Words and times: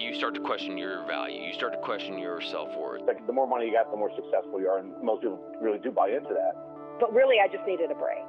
you 0.00 0.14
start 0.14 0.34
to 0.34 0.40
question 0.40 0.78
your 0.78 1.04
value. 1.06 1.42
You 1.42 1.52
start 1.52 1.72
to 1.72 1.78
question 1.78 2.18
your 2.18 2.40
self 2.40 2.74
worth. 2.76 3.02
Like 3.06 3.26
the 3.26 3.32
more 3.32 3.46
money 3.46 3.66
you 3.66 3.72
got, 3.72 3.90
the 3.90 3.96
more 3.96 4.10
successful 4.16 4.60
you 4.60 4.68
are, 4.68 4.78
and 4.78 4.92
most 5.02 5.20
people 5.20 5.38
really 5.60 5.78
do 5.78 5.90
buy 5.90 6.08
into 6.08 6.30
that. 6.30 6.52
But 6.98 7.12
really, 7.12 7.36
I 7.42 7.48
just 7.48 7.66
needed 7.66 7.90
a 7.90 7.94
break. 7.94 8.24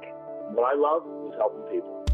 What 0.50 0.64
I 0.64 0.76
love 0.76 1.02
is 1.28 1.34
helping 1.38 1.62
people. 1.72 2.04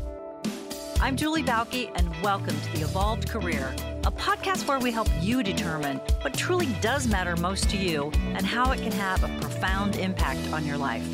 I'm 1.00 1.16
Julie 1.16 1.42
Bauke, 1.42 1.90
and 1.96 2.22
welcome 2.22 2.58
to 2.60 2.72
The 2.72 2.84
Evolved 2.84 3.28
Career, 3.28 3.74
a 4.04 4.12
podcast 4.12 4.66
where 4.68 4.78
we 4.78 4.92
help 4.92 5.08
you 5.20 5.42
determine 5.42 5.98
what 6.22 6.34
truly 6.34 6.66
does 6.80 7.08
matter 7.08 7.36
most 7.36 7.68
to 7.70 7.76
you 7.76 8.12
and 8.34 8.46
how 8.46 8.70
it 8.72 8.80
can 8.80 8.92
have 8.92 9.24
a 9.24 9.40
profound 9.40 9.96
impact 9.96 10.52
on 10.52 10.64
your 10.64 10.78
life. 10.78 11.06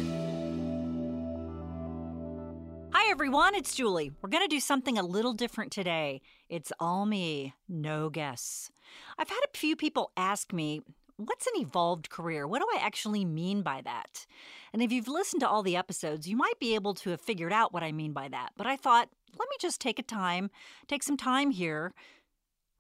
Everyone, 3.15 3.55
it's 3.55 3.77
Julie. 3.77 4.11
We're 4.21 4.29
going 4.29 4.43
to 4.43 4.49
do 4.49 4.59
something 4.59 4.99
a 4.99 5.03
little 5.05 5.35
different 5.35 5.71
today. 5.71 6.21
It's 6.49 6.73
all 6.81 7.07
me, 7.07 7.55
no 7.69 8.11
guests. 8.11 8.73
I've 9.17 9.29
had 9.29 9.39
a 9.45 9.57
few 9.57 9.77
people 9.77 10.11
ask 10.17 10.53
me, 10.53 10.81
What's 11.17 11.47
an 11.47 11.63
evolved 11.63 12.11
career? 12.11 12.45
What 12.45 12.59
do 12.59 12.67
I 12.75 12.85
actually 12.85 13.25
mean 13.25 13.63
by 13.63 13.83
that? 13.85 14.27
And 14.73 14.83
if 14.83 14.91
you've 14.91 15.07
listened 15.07 15.39
to 15.43 15.49
all 15.49 15.63
the 15.63 15.77
episodes, 15.77 16.27
you 16.27 16.37
might 16.37 16.59
be 16.59 16.75
able 16.75 16.93
to 16.95 17.11
have 17.11 17.21
figured 17.21 17.53
out 17.53 17.73
what 17.73 17.85
I 17.85 17.93
mean 17.93 18.13
by 18.13 18.27
that. 18.27 18.51
But 18.57 18.67
I 18.67 18.75
thought, 18.75 19.11
let 19.39 19.49
me 19.49 19.57
just 19.61 19.81
take 19.81 20.01
a 20.01 20.03
time, 20.03 20.51
take 20.89 21.05
some 21.05 21.17
time 21.17 21.53
here. 21.53 21.95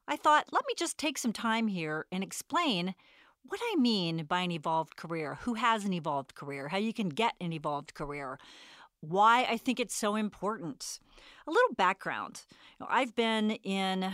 I 0.09 0.17
thought, 0.17 0.49
let 0.51 0.65
me 0.67 0.75
just 0.77 0.99
take 0.99 1.17
some 1.17 1.33
time 1.33 1.69
here 1.69 2.07
and 2.11 2.25
explain 2.25 2.97
what 3.47 3.61
I 3.63 3.77
mean 3.77 4.25
by 4.25 4.41
an 4.41 4.51
evolved 4.51 4.97
career, 4.97 5.39
who 5.43 5.55
has 5.55 5.85
an 5.85 5.93
evolved 5.93 6.35
career, 6.35 6.69
how 6.69 6.79
you 6.79 6.93
can 6.93 7.11
get 7.11 7.35
an 7.41 7.53
evolved 7.53 7.95
career, 7.95 8.41
why 9.09 9.45
I 9.45 9.57
think 9.57 9.81
it's 9.81 9.95
so 9.95 10.17
important. 10.17 11.01
A 11.47 11.51
little 11.51 11.75
background 11.75 12.43
I've 12.87 13.15
been 13.15 13.53
in 13.53 14.13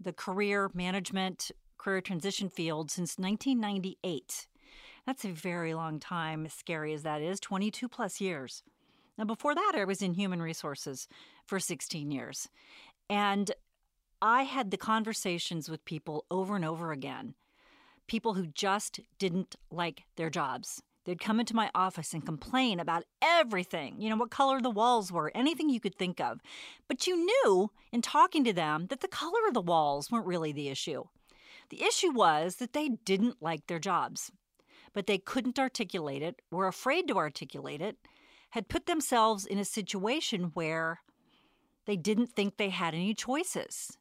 the 0.00 0.12
career 0.12 0.70
management 0.74 1.50
career 1.78 2.00
transition 2.00 2.48
field 2.48 2.90
since 2.90 3.18
1998. 3.18 4.46
That's 5.06 5.24
a 5.24 5.28
very 5.28 5.74
long 5.74 6.00
time, 6.00 6.46
as 6.46 6.54
scary 6.54 6.94
as 6.94 7.02
that 7.02 7.20
is 7.20 7.38
22 7.40 7.88
plus 7.88 8.20
years. 8.20 8.62
Now, 9.18 9.24
before 9.24 9.54
that, 9.54 9.72
I 9.76 9.84
was 9.84 10.00
in 10.00 10.14
human 10.14 10.40
resources 10.40 11.06
for 11.46 11.60
16 11.60 12.10
years. 12.10 12.48
And 13.10 13.50
I 14.22 14.44
had 14.44 14.70
the 14.70 14.78
conversations 14.78 15.68
with 15.68 15.84
people 15.84 16.24
over 16.30 16.56
and 16.56 16.64
over 16.64 16.90
again 16.90 17.34
people 18.06 18.34
who 18.34 18.46
just 18.46 19.00
didn't 19.18 19.56
like 19.70 20.02
their 20.16 20.28
jobs. 20.28 20.82
They'd 21.04 21.20
come 21.20 21.38
into 21.38 21.54
my 21.54 21.70
office 21.74 22.14
and 22.14 22.24
complain 22.24 22.80
about 22.80 23.04
everything, 23.20 24.00
you 24.00 24.08
know, 24.08 24.16
what 24.16 24.30
color 24.30 24.60
the 24.60 24.70
walls 24.70 25.12
were, 25.12 25.30
anything 25.34 25.68
you 25.68 25.80
could 25.80 25.96
think 25.96 26.20
of. 26.20 26.40
But 26.88 27.06
you 27.06 27.16
knew 27.16 27.70
in 27.92 28.00
talking 28.00 28.42
to 28.44 28.52
them 28.52 28.86
that 28.88 29.00
the 29.00 29.08
color 29.08 29.46
of 29.46 29.54
the 29.54 29.60
walls 29.60 30.10
weren't 30.10 30.26
really 30.26 30.52
the 30.52 30.68
issue. 30.68 31.04
The 31.68 31.82
issue 31.82 32.10
was 32.10 32.56
that 32.56 32.72
they 32.72 32.88
didn't 33.04 33.42
like 33.42 33.66
their 33.66 33.78
jobs, 33.78 34.30
but 34.92 35.06
they 35.06 35.18
couldn't 35.18 35.58
articulate 35.58 36.22
it, 36.22 36.40
were 36.50 36.68
afraid 36.68 37.08
to 37.08 37.18
articulate 37.18 37.82
it, 37.82 37.96
had 38.50 38.68
put 38.68 38.86
themselves 38.86 39.44
in 39.44 39.58
a 39.58 39.64
situation 39.64 40.52
where 40.54 41.00
they 41.86 41.96
didn't 41.96 42.28
think 42.28 42.56
they 42.56 42.70
had 42.70 42.94
any 42.94 43.12
choices. 43.12 43.98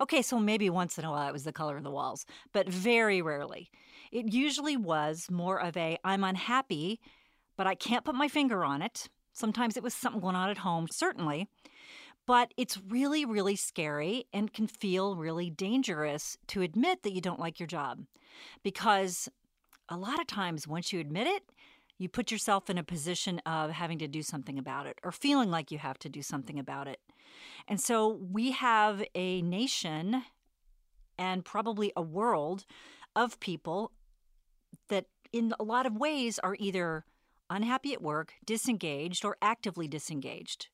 Okay, 0.00 0.22
so 0.22 0.40
maybe 0.40 0.70
once 0.70 0.98
in 0.98 1.04
a 1.04 1.10
while 1.10 1.28
it 1.28 1.32
was 1.32 1.44
the 1.44 1.52
color 1.52 1.76
of 1.76 1.84
the 1.84 1.90
walls, 1.90 2.24
but 2.52 2.68
very 2.68 3.20
rarely. 3.20 3.70
It 4.10 4.32
usually 4.32 4.76
was 4.76 5.26
more 5.30 5.60
of 5.60 5.76
a 5.76 5.98
I'm 6.04 6.24
unhappy, 6.24 7.00
but 7.56 7.66
I 7.66 7.74
can't 7.74 8.04
put 8.04 8.14
my 8.14 8.28
finger 8.28 8.64
on 8.64 8.82
it. 8.82 9.08
Sometimes 9.32 9.76
it 9.76 9.82
was 9.82 9.94
something 9.94 10.20
going 10.20 10.36
on 10.36 10.50
at 10.50 10.58
home, 10.58 10.88
certainly. 10.90 11.48
But 12.26 12.52
it's 12.56 12.80
really, 12.88 13.24
really 13.24 13.56
scary 13.56 14.24
and 14.32 14.52
can 14.52 14.66
feel 14.66 15.16
really 15.16 15.50
dangerous 15.50 16.36
to 16.48 16.62
admit 16.62 17.02
that 17.02 17.12
you 17.12 17.20
don't 17.20 17.40
like 17.40 17.58
your 17.58 17.66
job. 17.66 18.04
Because 18.62 19.28
a 19.88 19.96
lot 19.96 20.20
of 20.20 20.26
times, 20.26 20.68
once 20.68 20.92
you 20.92 21.00
admit 21.00 21.26
it, 21.26 21.42
you 21.98 22.08
put 22.08 22.30
yourself 22.30 22.70
in 22.70 22.78
a 22.78 22.82
position 22.82 23.40
of 23.44 23.70
having 23.70 23.98
to 23.98 24.08
do 24.08 24.22
something 24.22 24.58
about 24.58 24.86
it 24.86 24.98
or 25.04 25.12
feeling 25.12 25.50
like 25.50 25.70
you 25.70 25.78
have 25.78 25.98
to 25.98 26.08
do 26.08 26.22
something 26.22 26.58
about 26.58 26.88
it. 26.88 26.98
And 27.68 27.80
so 27.80 28.08
we 28.08 28.52
have 28.52 29.04
a 29.14 29.42
nation 29.42 30.22
and 31.18 31.44
probably 31.44 31.92
a 31.96 32.02
world 32.02 32.64
of 33.14 33.38
people 33.40 33.92
that, 34.88 35.06
in 35.32 35.52
a 35.58 35.64
lot 35.64 35.86
of 35.86 35.96
ways, 35.96 36.38
are 36.40 36.56
either 36.58 37.04
unhappy 37.48 37.92
at 37.92 38.02
work, 38.02 38.34
disengaged, 38.44 39.24
or 39.24 39.36
actively 39.42 39.88
disengaged. 39.88 40.68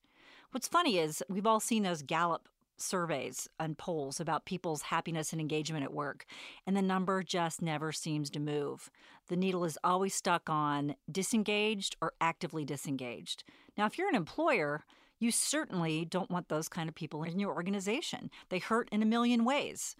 What's 0.50 0.68
funny 0.68 0.98
is 0.98 1.22
we've 1.28 1.46
all 1.46 1.60
seen 1.60 1.82
those 1.82 2.02
Gallup 2.02 2.48
surveys 2.78 3.48
and 3.58 3.78
polls 3.78 4.20
about 4.20 4.44
people's 4.44 4.82
happiness 4.82 5.32
and 5.32 5.40
engagement 5.40 5.84
at 5.84 5.92
work, 5.92 6.26
and 6.66 6.76
the 6.76 6.82
number 6.82 7.22
just 7.22 7.62
never 7.62 7.92
seems 7.92 8.30
to 8.30 8.40
move. 8.40 8.90
The 9.28 9.36
needle 9.36 9.64
is 9.64 9.78
always 9.82 10.14
stuck 10.14 10.48
on 10.48 10.94
disengaged 11.10 11.96
or 12.00 12.12
actively 12.20 12.64
disengaged. 12.64 13.44
Now, 13.76 13.86
if 13.86 13.98
you're 13.98 14.08
an 14.08 14.14
employer, 14.14 14.84
you 15.18 15.30
certainly 15.30 16.04
don't 16.04 16.30
want 16.30 16.48
those 16.48 16.68
kind 16.68 16.88
of 16.88 16.94
people 16.94 17.22
in 17.22 17.38
your 17.38 17.54
organization. 17.54 18.30
They 18.50 18.58
hurt 18.58 18.88
in 18.92 19.02
a 19.02 19.06
million 19.06 19.44
ways, 19.44 19.96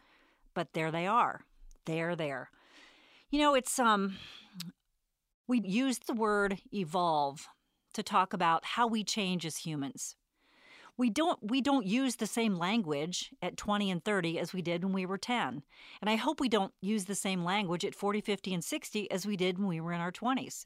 but 0.55 0.75
there 0.75 0.91
they 0.91 1.07
are. 1.07 1.45
They're 1.87 2.15
there. 2.17 2.51
You 3.31 3.41
know, 3.41 3.55
it's 3.55 3.79
um 3.79 4.17
we 5.49 5.61
use 5.61 5.99
the 5.99 6.15
word 6.15 6.59
evolve 6.73 7.49
to 7.95 8.03
talk 8.03 8.33
about 8.33 8.65
how 8.65 8.87
we 8.87 9.03
change 9.03 9.45
as 9.45 9.59
humans. 9.59 10.17
We 10.97 11.11
don't 11.11 11.39
we 11.43 11.61
don't 11.61 11.87
use 11.87 12.17
the 12.17 12.27
same 12.27 12.57
language 12.57 13.33
at 13.43 13.57
20 13.57 13.91
and 13.91 14.05
30 14.05 14.39
as 14.39 14.53
we 14.53 14.63
did 14.63 14.85
when 14.85 14.93
we 14.93 15.05
were 15.05 15.19
10 15.19 15.63
and 16.01 16.11
i 16.11 16.17
hope 16.17 16.41
we 16.41 16.49
don't 16.49 16.73
use 16.81 17.05
the 17.05 17.15
same 17.15 17.45
language 17.45 17.85
at 17.85 17.95
40 17.95 18.23
50 18.23 18.55
and 18.55 18.65
60 18.65 19.11
as 19.11 19.27
we 19.27 19.37
did 19.37 19.59
when 19.59 19.69
we 19.69 19.79
were 19.79 19.93
in 19.93 20.01
our 20.01 20.11
20s 20.11 20.65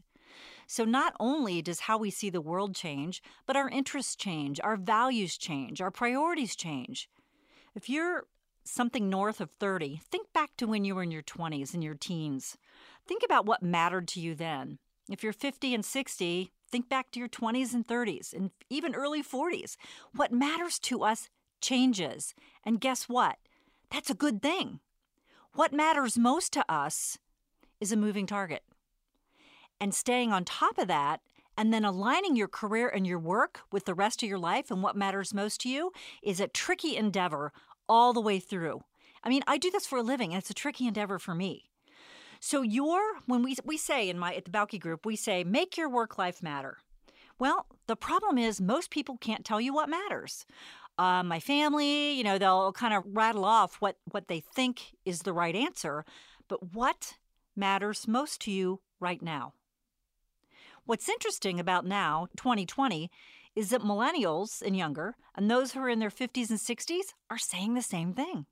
so 0.69 0.85
not 0.85 1.15
only 1.19 1.61
does 1.63 1.81
how 1.81 1.99
we 1.99 2.11
see 2.11 2.31
the 2.31 2.41
world 2.41 2.77
change 2.77 3.21
but 3.45 3.57
our 3.57 3.69
interests 3.69 4.15
change 4.15 4.61
our 4.63 4.77
values 4.77 5.37
change 5.37 5.81
our 5.81 5.91
priorities 5.91 6.55
change. 6.55 7.09
If 7.75 7.89
you're 7.89 8.27
something 8.71 9.09
north 9.09 9.41
of 9.41 9.51
30 9.59 10.01
think 10.11 10.33
back 10.33 10.51
to 10.57 10.67
when 10.67 10.85
you 10.85 10.95
were 10.95 11.03
in 11.03 11.11
your 11.11 11.23
20s 11.23 11.75
and 11.75 11.83
your 11.83 11.95
teens 11.95 12.57
think 13.07 13.23
about 13.25 13.47
what 13.47 13.63
mattered 13.63 14.09
to 14.09 14.21
you 14.21 14.35
then 14.35 14.79
if 15.11 15.23
you're 15.23 15.33
50 15.33 15.75
and 15.75 15.85
60 15.85 16.53
Think 16.71 16.89
back 16.89 17.11
to 17.11 17.19
your 17.19 17.29
20s 17.29 17.75
and 17.75 17.87
30s 17.87 18.33
and 18.33 18.51
even 18.69 18.95
early 18.95 19.23
40s. 19.23 19.77
What 20.15 20.33
matters 20.33 20.79
to 20.81 21.03
us 21.03 21.29
changes. 21.61 22.35
And 22.65 22.81
guess 22.81 23.09
what? 23.09 23.39
That's 23.91 24.11
a 24.11 24.15
good 24.15 24.41
thing. 24.41 24.79
What 25.55 25.73
matters 25.73 26.17
most 26.17 26.53
to 26.53 26.73
us 26.73 27.19
is 27.81 27.91
a 27.91 27.97
moving 27.97 28.27
target. 28.27 28.63
And 29.81 29.93
staying 29.95 30.33
on 30.33 30.45
top 30.45 30.79
of 30.79 30.87
that 30.87 31.21
and 31.57 31.75
then 31.75 31.85
aligning 31.85 32.37
your 32.37 32.47
career 32.47 32.89
and 32.89 33.05
your 33.05 33.19
work 33.19 33.63
with 33.73 33.85
the 33.85 33.95
rest 33.95 34.23
of 34.23 34.29
your 34.29 34.39
life 34.39 34.71
and 34.71 34.81
what 34.81 34.97
matters 34.97 35.35
most 35.35 35.63
to 35.63 35.69
you 35.69 35.91
is 36.23 36.39
a 36.39 36.47
tricky 36.47 36.97
endeavor 36.97 37.53
all 37.91 38.13
the 38.13 38.21
way 38.21 38.39
through. 38.39 38.81
I 39.23 39.29
mean, 39.29 39.43
I 39.47 39.59
do 39.59 39.71
this 39.71 39.87
for 39.87 39.99
a 39.99 40.03
living, 40.03 40.33
and 40.33 40.41
it's 40.41 40.49
a 40.49 40.55
tricky 40.55 40.87
endeavor 40.87 41.19
for 41.19 41.35
me. 41.35 41.65
So 42.39 42.63
your 42.63 43.01
when 43.27 43.43
we 43.43 43.57
we 43.65 43.77
say 43.77 44.09
in 44.09 44.19
my 44.19 44.35
at 44.35 44.47
the 44.47 44.51
Bauke 44.51 44.81
group, 44.81 45.05
we 45.05 45.17
say 45.17 45.45
make 45.45 45.77
your 45.77 45.91
work 45.91 46.17
life 46.17 46.43
matter. 46.43 46.79
Well, 47.39 47.67
the 47.87 47.97
problem 47.97 48.39
is 48.39 48.61
most 48.61 48.91
people 48.91 49.19
can't 49.19 49.45
tell 49.45 49.61
you 49.61 49.75
what 49.75 49.91
matters. 49.91 50.47
Uh, 50.99 51.23
my 51.23 51.41
family, 51.41 52.13
you 52.13 52.25
know, 52.25 52.39
they'll 52.39 52.73
kind 52.73 52.95
of 52.95 53.05
rattle 53.07 53.45
off 53.45 53.77
what 53.81 53.97
what 54.11 54.29
they 54.29 54.41
think 54.41 54.95
is 55.05 55.21
the 55.21 55.33
right 55.33 55.57
answer, 55.57 56.05
but 56.49 56.73
what 56.73 57.15
matters 57.57 58.09
most 58.09 58.41
to 58.43 58.51
you 58.51 58.81
right 59.01 59.21
now? 59.21 59.53
What's 60.87 61.09
interesting 61.09 61.61
about 61.61 61.85
now, 61.85 62.29
2020, 62.37 63.11
is 63.55 63.71
that 63.71 63.83
millennials 63.83 64.63
and 64.63 64.77
younger, 64.77 65.17
and 65.35 65.51
those 65.51 65.73
who 65.73 65.81
are 65.81 65.89
in 65.89 65.99
their 65.99 66.11
50s 66.11 66.51
and 66.51 66.59
60s, 66.59 67.15
are 67.31 67.39
saying 67.39 67.75
the 67.75 67.83
same 67.83 68.13
thing. 68.13 68.47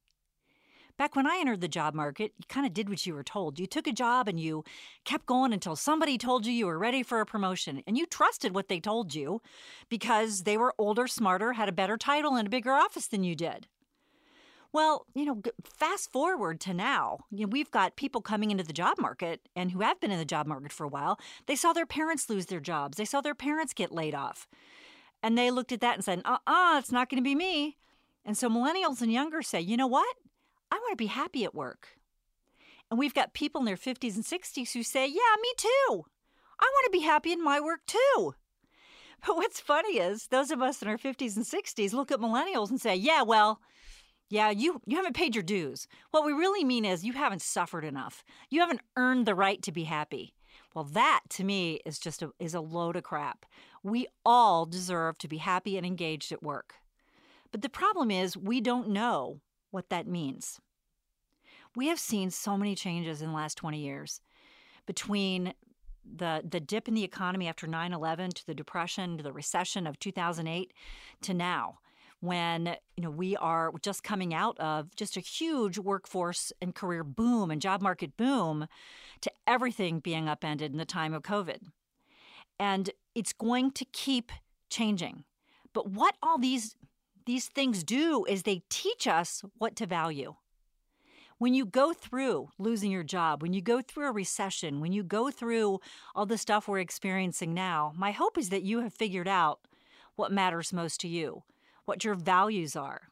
Back 0.99 1.15
when 1.15 1.29
I 1.29 1.39
entered 1.39 1.61
the 1.61 1.69
job 1.69 1.95
market, 1.95 2.33
you 2.37 2.45
kind 2.49 2.67
of 2.67 2.75
did 2.75 2.89
what 2.89 3.07
you 3.07 3.15
were 3.15 3.23
told. 3.23 3.61
You 3.61 3.69
took 3.69 3.87
a 3.87 3.93
job 3.93 4.27
and 4.27 4.41
you 4.41 4.65
kept 5.05 5.27
going 5.27 5.53
until 5.53 5.77
somebody 5.77 6.19
told 6.19 6.45
you 6.45 6.53
you 6.53 6.67
were 6.67 6.79
ready 6.79 7.05
for 7.05 7.21
a 7.21 7.27
promotion. 7.27 7.85
And 7.87 7.97
you 7.97 8.05
trusted 8.05 8.53
what 8.53 8.67
they 8.67 8.81
told 8.81 9.15
you 9.15 9.41
because 9.89 10.43
they 10.43 10.57
were 10.57 10.75
older, 10.77 11.07
smarter, 11.07 11.53
had 11.53 11.69
a 11.69 11.73
better 11.73 11.97
title, 11.97 12.35
and 12.35 12.49
a 12.49 12.51
bigger 12.51 12.73
office 12.73 13.07
than 13.07 13.23
you 13.23 13.37
did. 13.37 13.69
Well, 14.73 15.07
you 15.15 15.25
know, 15.25 15.41
fast 15.65 16.11
forward 16.11 16.61
to 16.63 16.75
now, 16.75 17.21
you 17.31 17.47
know, 17.47 17.51
we've 17.51 17.71
got 17.71 17.97
people 17.97 18.21
coming 18.21 18.51
into 18.51 18.65
the 18.65 18.73
job 18.73 18.99
market 18.99 19.41
and 19.55 19.71
who 19.71 19.81
have 19.81 20.01
been 20.01 20.11
in 20.11 20.19
the 20.19 20.25
job 20.25 20.49
market 20.49 20.73
for 20.73 20.85
a 20.85 20.89
while. 20.89 21.19
They 21.47 21.57
saw 21.57 21.73
their 21.73 21.87
parents 21.87 22.29
lose 22.29 22.47
their 22.47 22.61
jobs, 22.61 22.99
they 22.99 23.05
saw 23.05 23.21
their 23.21 23.37
parents 23.37 23.73
get 23.73 23.93
laid 23.93 24.15
off. 24.15 24.49
And 25.23 25.37
they 25.37 25.51
looked 25.51 25.73
at 25.73 25.81
that 25.81 25.95
and 25.95 26.05
said, 26.05 26.23
uh 26.25 26.39
uh-uh, 26.47 26.75
uh, 26.77 26.79
it's 26.79 26.93
not 26.93 27.09
going 27.09 27.23
to 27.23 27.29
be 27.29 27.35
me. 27.35 27.77
And 28.25 28.37
so 28.37 28.49
millennials 28.49 29.01
and 29.01 29.13
younger 29.13 29.43
say, 29.43 29.61
you 29.61 29.77
know 29.77 29.87
what? 29.87 30.17
I 30.71 30.77
want 30.77 30.93
to 30.93 30.97
be 30.97 31.07
happy 31.07 31.45
at 31.45 31.55
work. 31.55 31.99
And 32.91 32.99
we've 32.99 33.15
got 33.15 33.35
people 33.35 33.61
in 33.61 33.65
their 33.65 33.77
50s 33.77 34.15
and 34.17 34.25
60s 34.25 34.73
who 34.73 34.83
say, 34.83 35.07
Yeah, 35.07 35.37
me 35.43 35.53
too. 35.57 36.05
I 36.61 36.71
want 36.73 36.85
to 36.85 36.91
be 36.91 37.01
happy 37.01 37.33
in 37.33 37.43
my 37.43 37.61
work 37.61 37.81
too. 37.87 38.35
But 39.27 39.37
what's 39.37 39.61
funny 39.61 39.99
is 39.99 40.29
those 40.29 40.51
of 40.51 40.63
us 40.63 40.81
in 40.81 40.89
our 40.89 40.97
50s 40.97 41.37
and 41.37 41.45
60s 41.45 41.93
look 41.93 42.11
at 42.11 42.21
millennials 42.21 42.71
and 42.71 42.81
say, 42.81 42.95
Yeah, 42.95 43.23
well, 43.23 43.61
Yeah, 44.31 44.51
you, 44.51 44.81
you 44.87 44.97
haven't 44.97 45.17
paid 45.17 45.35
your 45.35 45.43
dues. 45.43 45.87
What 46.11 46.25
we 46.25 46.33
really 46.33 46.65
mean 46.65 46.85
is 46.85 47.05
you 47.05 47.15
haven't 47.15 47.43
suffered 47.43 47.85
enough. 47.85 48.25
You 48.51 48.61
haven't 48.61 48.81
earned 48.97 49.27
the 49.27 49.35
right 49.35 49.61
to 49.63 49.73
be 49.73 49.85
happy. 49.85 50.35
Well, 50.75 50.85
that 50.85 51.23
to 51.31 51.45
me 51.45 51.81
is 51.85 51.99
just 51.99 52.23
a, 52.23 52.31
is 52.39 52.55
a 52.55 52.61
load 52.61 52.97
of 52.97 53.03
crap. 53.03 53.47
We 53.83 54.07
all 54.25 54.67
deserve 54.67 55.19
to 55.19 55.29
be 55.29 55.39
happy 55.39 55.77
and 55.77 55.87
engaged 55.87 56.33
at 56.33 56.43
work. 56.43 56.75
But 57.51 57.63
the 57.63 57.69
problem 57.69 58.11
is 58.11 58.37
we 58.37 58.61
don't 58.61 58.89
know 58.89 59.41
what 59.71 59.89
that 59.91 60.07
means. 60.07 60.61
We 61.77 61.89
have 61.89 62.01
seen 62.01 62.31
so 62.31 62.57
many 62.57 62.75
changes 62.75 63.23
in 63.23 63.29
the 63.29 63.35
last 63.35 63.57
20 63.57 63.79
years 63.79 64.21
between 64.87 65.55
the 66.17 66.43
the 66.49 66.61
dip 66.61 66.89
in 66.89 66.95
the 66.95 67.05
economy 67.05 67.49
after 67.49 67.67
9/11 67.67 68.33
to 68.35 68.47
the 68.47 68.55
depression 68.55 69.19
to 69.19 69.23
the 69.23 69.33
recession 69.33 69.87
of 69.87 69.99
2008 69.99 70.73
to 71.21 71.35
now 71.35 71.79
when 72.21 72.77
you 72.97 73.03
know 73.03 73.11
we 73.11 73.37
are 73.37 73.73
just 73.83 74.03
coming 74.03 74.35
out 74.35 74.59
of 74.59 74.95
just 74.97 75.17
a 75.17 75.21
huge 75.21 75.79
workforce 75.79 76.53
and 76.61 76.75
career 76.75 77.05
boom 77.05 77.51
and 77.51 77.63
job 77.63 77.81
market 77.81 78.17
boom 78.17 78.67
to 79.21 79.31
everything 79.47 80.01
being 80.01 80.29
upended 80.29 80.73
in 80.73 80.79
the 80.79 80.85
time 80.85 81.15
of 81.15 81.23
COVID. 81.23 81.59
And 82.59 82.91
it's 83.19 83.33
going 83.33 83.73
to 83.73 83.85
keep 83.87 84.31
changing. 84.71 85.25
But 85.73 85.91
what 85.91 86.15
all 86.23 86.39
these 86.39 86.77
these 87.27 87.49
things 87.49 87.85
do 87.85 88.25
is 88.25 88.43
they 88.43 88.63
teach 88.71 89.07
us 89.07 89.43
what 89.59 89.77
to 89.77 89.87
value. 89.87 90.37
When 91.37 91.53
you 91.53 91.67
go 91.67 91.93
through 91.93 92.49
losing 92.59 92.91
your 92.91 93.03
job, 93.03 93.43
when 93.43 93.53
you 93.53 93.61
go 93.61 93.83
through 93.83 94.09
a 94.09 94.13
recession, 94.13 94.81
when 94.81 94.93
you 94.93 95.03
go 95.03 95.31
through 95.31 95.81
all 96.15 96.25
the 96.25 96.39
stuff 96.39 96.67
we're 96.67 96.79
experiencing 96.79 97.53
now, 97.53 97.93
my 97.97 98.13
hope 98.13 98.39
is 98.39 98.49
that 98.49 98.63
you 98.63 98.81
have 98.81 98.95
figured 98.95 99.29
out 99.29 99.61
what 100.17 100.33
matters 100.33 100.73
most 100.73 101.01
to 101.01 101.09
you 101.09 101.43
what 101.85 102.05
your 102.05 102.15
values 102.15 102.77
are. 102.77 103.09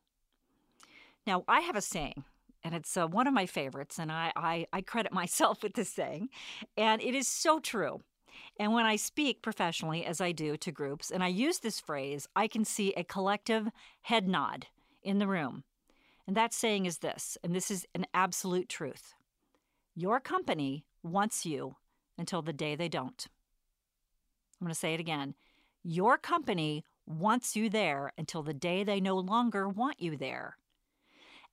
Now, 1.27 1.45
I 1.49 1.61
have 1.61 1.77
a 1.77 1.81
saying, 1.81 2.25
and 2.63 2.75
it's 2.75 2.95
uh, 2.95 3.07
one 3.07 3.27
of 3.27 3.33
my 3.33 3.47
favorites, 3.47 3.99
and 3.99 4.13
I, 4.13 4.33
I, 4.37 4.67
I 4.71 4.83
credit 4.83 5.13
myself 5.23 5.63
with 5.63 5.75
this 5.75 5.89
saying, 5.89 6.29
and 6.77 7.01
it 7.01 7.15
is 7.15 7.27
so 7.27 7.59
true. 7.59 8.03
And 8.59 8.73
when 8.73 8.87
I 8.87 8.97
speak 8.97 9.43
professionally, 9.43 10.05
as 10.05 10.21
I 10.21 10.33
do 10.33 10.57
to 10.57 10.73
groups, 10.73 11.11
and 11.11 11.23
I 11.23 11.29
use 11.29 11.59
this 11.59 11.81
phrase, 11.81 12.29
I 12.35 12.49
can 12.49 12.65
see 12.65 12.93
a 12.93 13.05
collective 13.05 13.69
head 14.03 14.29
nod 14.29 14.67
in 15.03 15.19
the 15.19 15.27
room. 15.27 15.65
And 16.27 16.37
that 16.37 16.53
saying 16.53 16.87
is 16.87 16.99
this, 16.99 17.39
and 17.45 17.55
this 17.55 17.71
is 17.71 17.87
an 17.95 18.07
absolute 18.15 18.69
truth 18.69 19.15
Your 19.95 20.21
company 20.21 20.85
wants 21.03 21.47
you 21.47 21.77
until 22.19 22.43
the 22.43 22.53
day 22.53 22.75
they 22.75 22.89
don't. 22.89 23.27
I'm 24.61 24.67
going 24.67 24.75
to 24.75 24.79
say 24.79 24.95
it 24.95 25.01
again. 25.01 25.35
Your 25.83 26.19
company 26.19 26.85
wants 27.07 27.55
you 27.55 27.71
there 27.71 28.13
until 28.19 28.43
the 28.43 28.55
day 28.55 28.83
they 28.83 29.01
no 29.01 29.17
longer 29.17 29.69
want 29.69 30.01
you 30.01 30.17
there. 30.17 30.57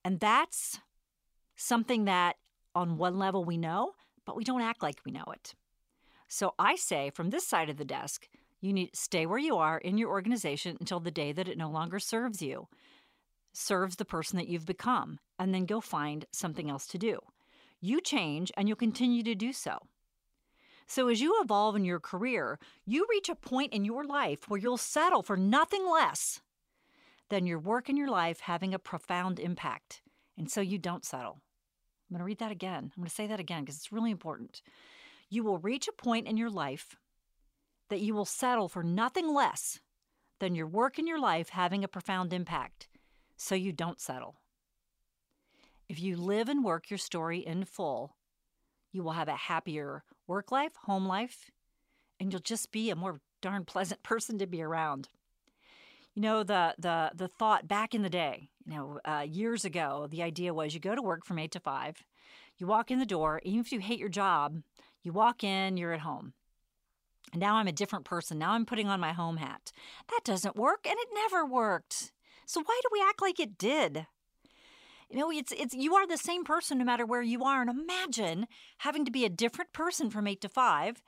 And 0.04 0.18
that's 0.20 0.80
something 1.56 2.06
that 2.06 2.36
on 2.74 2.96
one 2.98 3.18
level 3.18 3.44
we 3.44 3.56
know, 3.56 3.92
but 4.26 4.36
we 4.36 4.44
don't 4.44 4.62
act 4.62 4.82
like 4.82 4.98
we 5.04 5.12
know 5.12 5.24
it. 5.32 5.54
So 6.28 6.54
I 6.58 6.76
say 6.76 7.10
from 7.10 7.30
this 7.30 7.46
side 7.46 7.70
of 7.70 7.76
the 7.76 7.84
desk, 7.84 8.28
you 8.60 8.72
need 8.72 8.92
to 8.92 9.00
stay 9.00 9.26
where 9.26 9.38
you 9.38 9.56
are 9.56 9.78
in 9.78 9.98
your 9.98 10.08
organization 10.08 10.76
until 10.80 11.00
the 11.00 11.10
day 11.10 11.32
that 11.32 11.48
it 11.48 11.58
no 11.58 11.70
longer 11.70 11.98
serves 11.98 12.40
you, 12.40 12.68
serves 13.52 13.96
the 13.96 14.04
person 14.04 14.38
that 14.38 14.48
you've 14.48 14.66
become, 14.66 15.18
and 15.38 15.52
then 15.52 15.66
go 15.66 15.80
find 15.80 16.24
something 16.32 16.70
else 16.70 16.86
to 16.88 16.98
do. 16.98 17.18
You 17.80 18.00
change 18.00 18.50
and 18.56 18.66
you'll 18.66 18.76
continue 18.76 19.22
to 19.22 19.34
do 19.34 19.52
so. 19.52 19.78
So, 20.86 21.08
as 21.08 21.20
you 21.20 21.40
evolve 21.42 21.76
in 21.76 21.84
your 21.84 22.00
career, 22.00 22.58
you 22.84 23.06
reach 23.10 23.28
a 23.28 23.34
point 23.34 23.72
in 23.72 23.84
your 23.84 24.04
life 24.04 24.48
where 24.48 24.60
you'll 24.60 24.76
settle 24.76 25.22
for 25.22 25.36
nothing 25.36 25.86
less 25.90 26.40
than 27.30 27.46
your 27.46 27.58
work 27.58 27.88
and 27.88 27.96
your 27.96 28.08
life 28.08 28.40
having 28.40 28.74
a 28.74 28.78
profound 28.78 29.38
impact. 29.38 30.02
And 30.36 30.50
so 30.50 30.60
you 30.60 30.78
don't 30.78 31.04
settle. 31.04 31.40
I'm 32.10 32.16
going 32.16 32.18
to 32.18 32.24
read 32.24 32.38
that 32.38 32.52
again. 32.52 32.92
I'm 32.94 33.02
going 33.02 33.08
to 33.08 33.14
say 33.14 33.26
that 33.26 33.40
again 33.40 33.62
because 33.62 33.76
it's 33.76 33.92
really 33.92 34.10
important. 34.10 34.62
You 35.28 35.44
will 35.44 35.58
reach 35.58 35.88
a 35.88 35.92
point 35.92 36.26
in 36.26 36.36
your 36.36 36.50
life 36.50 36.96
that 37.90 38.00
you 38.00 38.14
will 38.14 38.24
settle 38.24 38.68
for 38.68 38.82
nothing 38.82 39.32
less 39.32 39.80
than 40.40 40.54
your 40.54 40.66
work 40.66 40.98
and 40.98 41.06
your 41.06 41.20
life 41.20 41.50
having 41.50 41.84
a 41.84 41.88
profound 41.88 42.32
impact. 42.32 42.88
So 43.36 43.54
you 43.54 43.72
don't 43.72 44.00
settle. 44.00 44.36
If 45.88 46.00
you 46.00 46.16
live 46.16 46.48
and 46.48 46.64
work 46.64 46.90
your 46.90 46.98
story 46.98 47.38
in 47.38 47.64
full, 47.64 48.16
you 48.92 49.02
will 49.02 49.12
have 49.12 49.28
a 49.28 49.36
happier 49.36 50.04
work 50.26 50.50
life, 50.50 50.72
home 50.84 51.06
life, 51.06 51.50
and 52.18 52.32
you'll 52.32 52.40
just 52.40 52.72
be 52.72 52.90
a 52.90 52.96
more 52.96 53.20
darn 53.42 53.64
pleasant 53.64 54.02
person 54.04 54.38
to 54.38 54.46
be 54.46 54.62
around. 54.62 55.08
You 56.14 56.22
know, 56.22 56.42
the 56.44 56.74
the 56.78 57.10
the 57.14 57.28
thought 57.28 57.66
back 57.66 57.92
in 57.92 58.02
the 58.02 58.10
day, 58.10 58.48
you 58.64 58.74
know, 58.74 59.00
uh, 59.04 59.26
years 59.28 59.64
ago, 59.64 60.06
the 60.08 60.22
idea 60.22 60.54
was 60.54 60.72
you 60.72 60.80
go 60.80 60.94
to 60.94 61.02
work 61.02 61.24
from 61.24 61.40
eight 61.40 61.50
to 61.52 61.60
five, 61.60 62.04
you 62.56 62.68
walk 62.68 62.90
in 62.92 63.00
the 63.00 63.06
door, 63.06 63.40
even 63.44 63.60
if 63.60 63.72
you 63.72 63.80
hate 63.80 63.98
your 63.98 64.08
job, 64.08 64.62
you 65.04 65.12
walk 65.12 65.44
in, 65.44 65.76
you're 65.76 65.92
at 65.92 66.00
home. 66.00 66.32
Now 67.34 67.56
I'm 67.56 67.68
a 67.68 67.72
different 67.72 68.04
person. 68.04 68.38
Now 68.38 68.52
I'm 68.52 68.66
putting 68.66 68.88
on 68.88 69.00
my 69.00 69.12
home 69.12 69.36
hat. 69.36 69.72
That 70.08 70.20
doesn't 70.24 70.56
work, 70.56 70.86
and 70.86 70.96
it 70.98 71.08
never 71.14 71.44
worked. 71.44 72.12
So 72.46 72.60
why 72.60 72.80
do 72.82 72.88
we 72.92 73.02
act 73.06 73.22
like 73.22 73.40
it 73.40 73.58
did? 73.58 74.06
You 75.10 75.18
know, 75.18 75.30
it's 75.30 75.52
it's 75.52 75.74
you 75.74 75.94
are 75.94 76.06
the 76.06 76.16
same 76.16 76.44
person 76.44 76.78
no 76.78 76.84
matter 76.84 77.06
where 77.06 77.22
you 77.22 77.44
are. 77.44 77.60
And 77.60 77.70
imagine 77.70 78.46
having 78.78 79.04
to 79.04 79.10
be 79.10 79.24
a 79.24 79.30
different 79.30 79.72
person 79.72 80.10
from 80.10 80.26
eight 80.26 80.40
to 80.42 80.48
five 80.48 81.02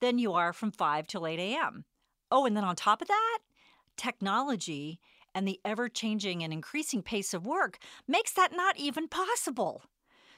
than 0.00 0.18
you 0.18 0.32
are 0.32 0.52
from 0.52 0.70
five 0.70 1.06
till 1.06 1.26
eight 1.26 1.40
a.m. 1.40 1.84
Oh, 2.30 2.46
and 2.46 2.56
then 2.56 2.64
on 2.64 2.76
top 2.76 3.02
of 3.02 3.08
that, 3.08 3.38
technology 3.96 5.00
and 5.34 5.46
the 5.46 5.60
ever 5.64 5.88
changing 5.88 6.42
and 6.42 6.52
increasing 6.52 7.02
pace 7.02 7.34
of 7.34 7.46
work 7.46 7.78
makes 8.06 8.32
that 8.32 8.52
not 8.54 8.78
even 8.78 9.08
possible. 9.08 9.82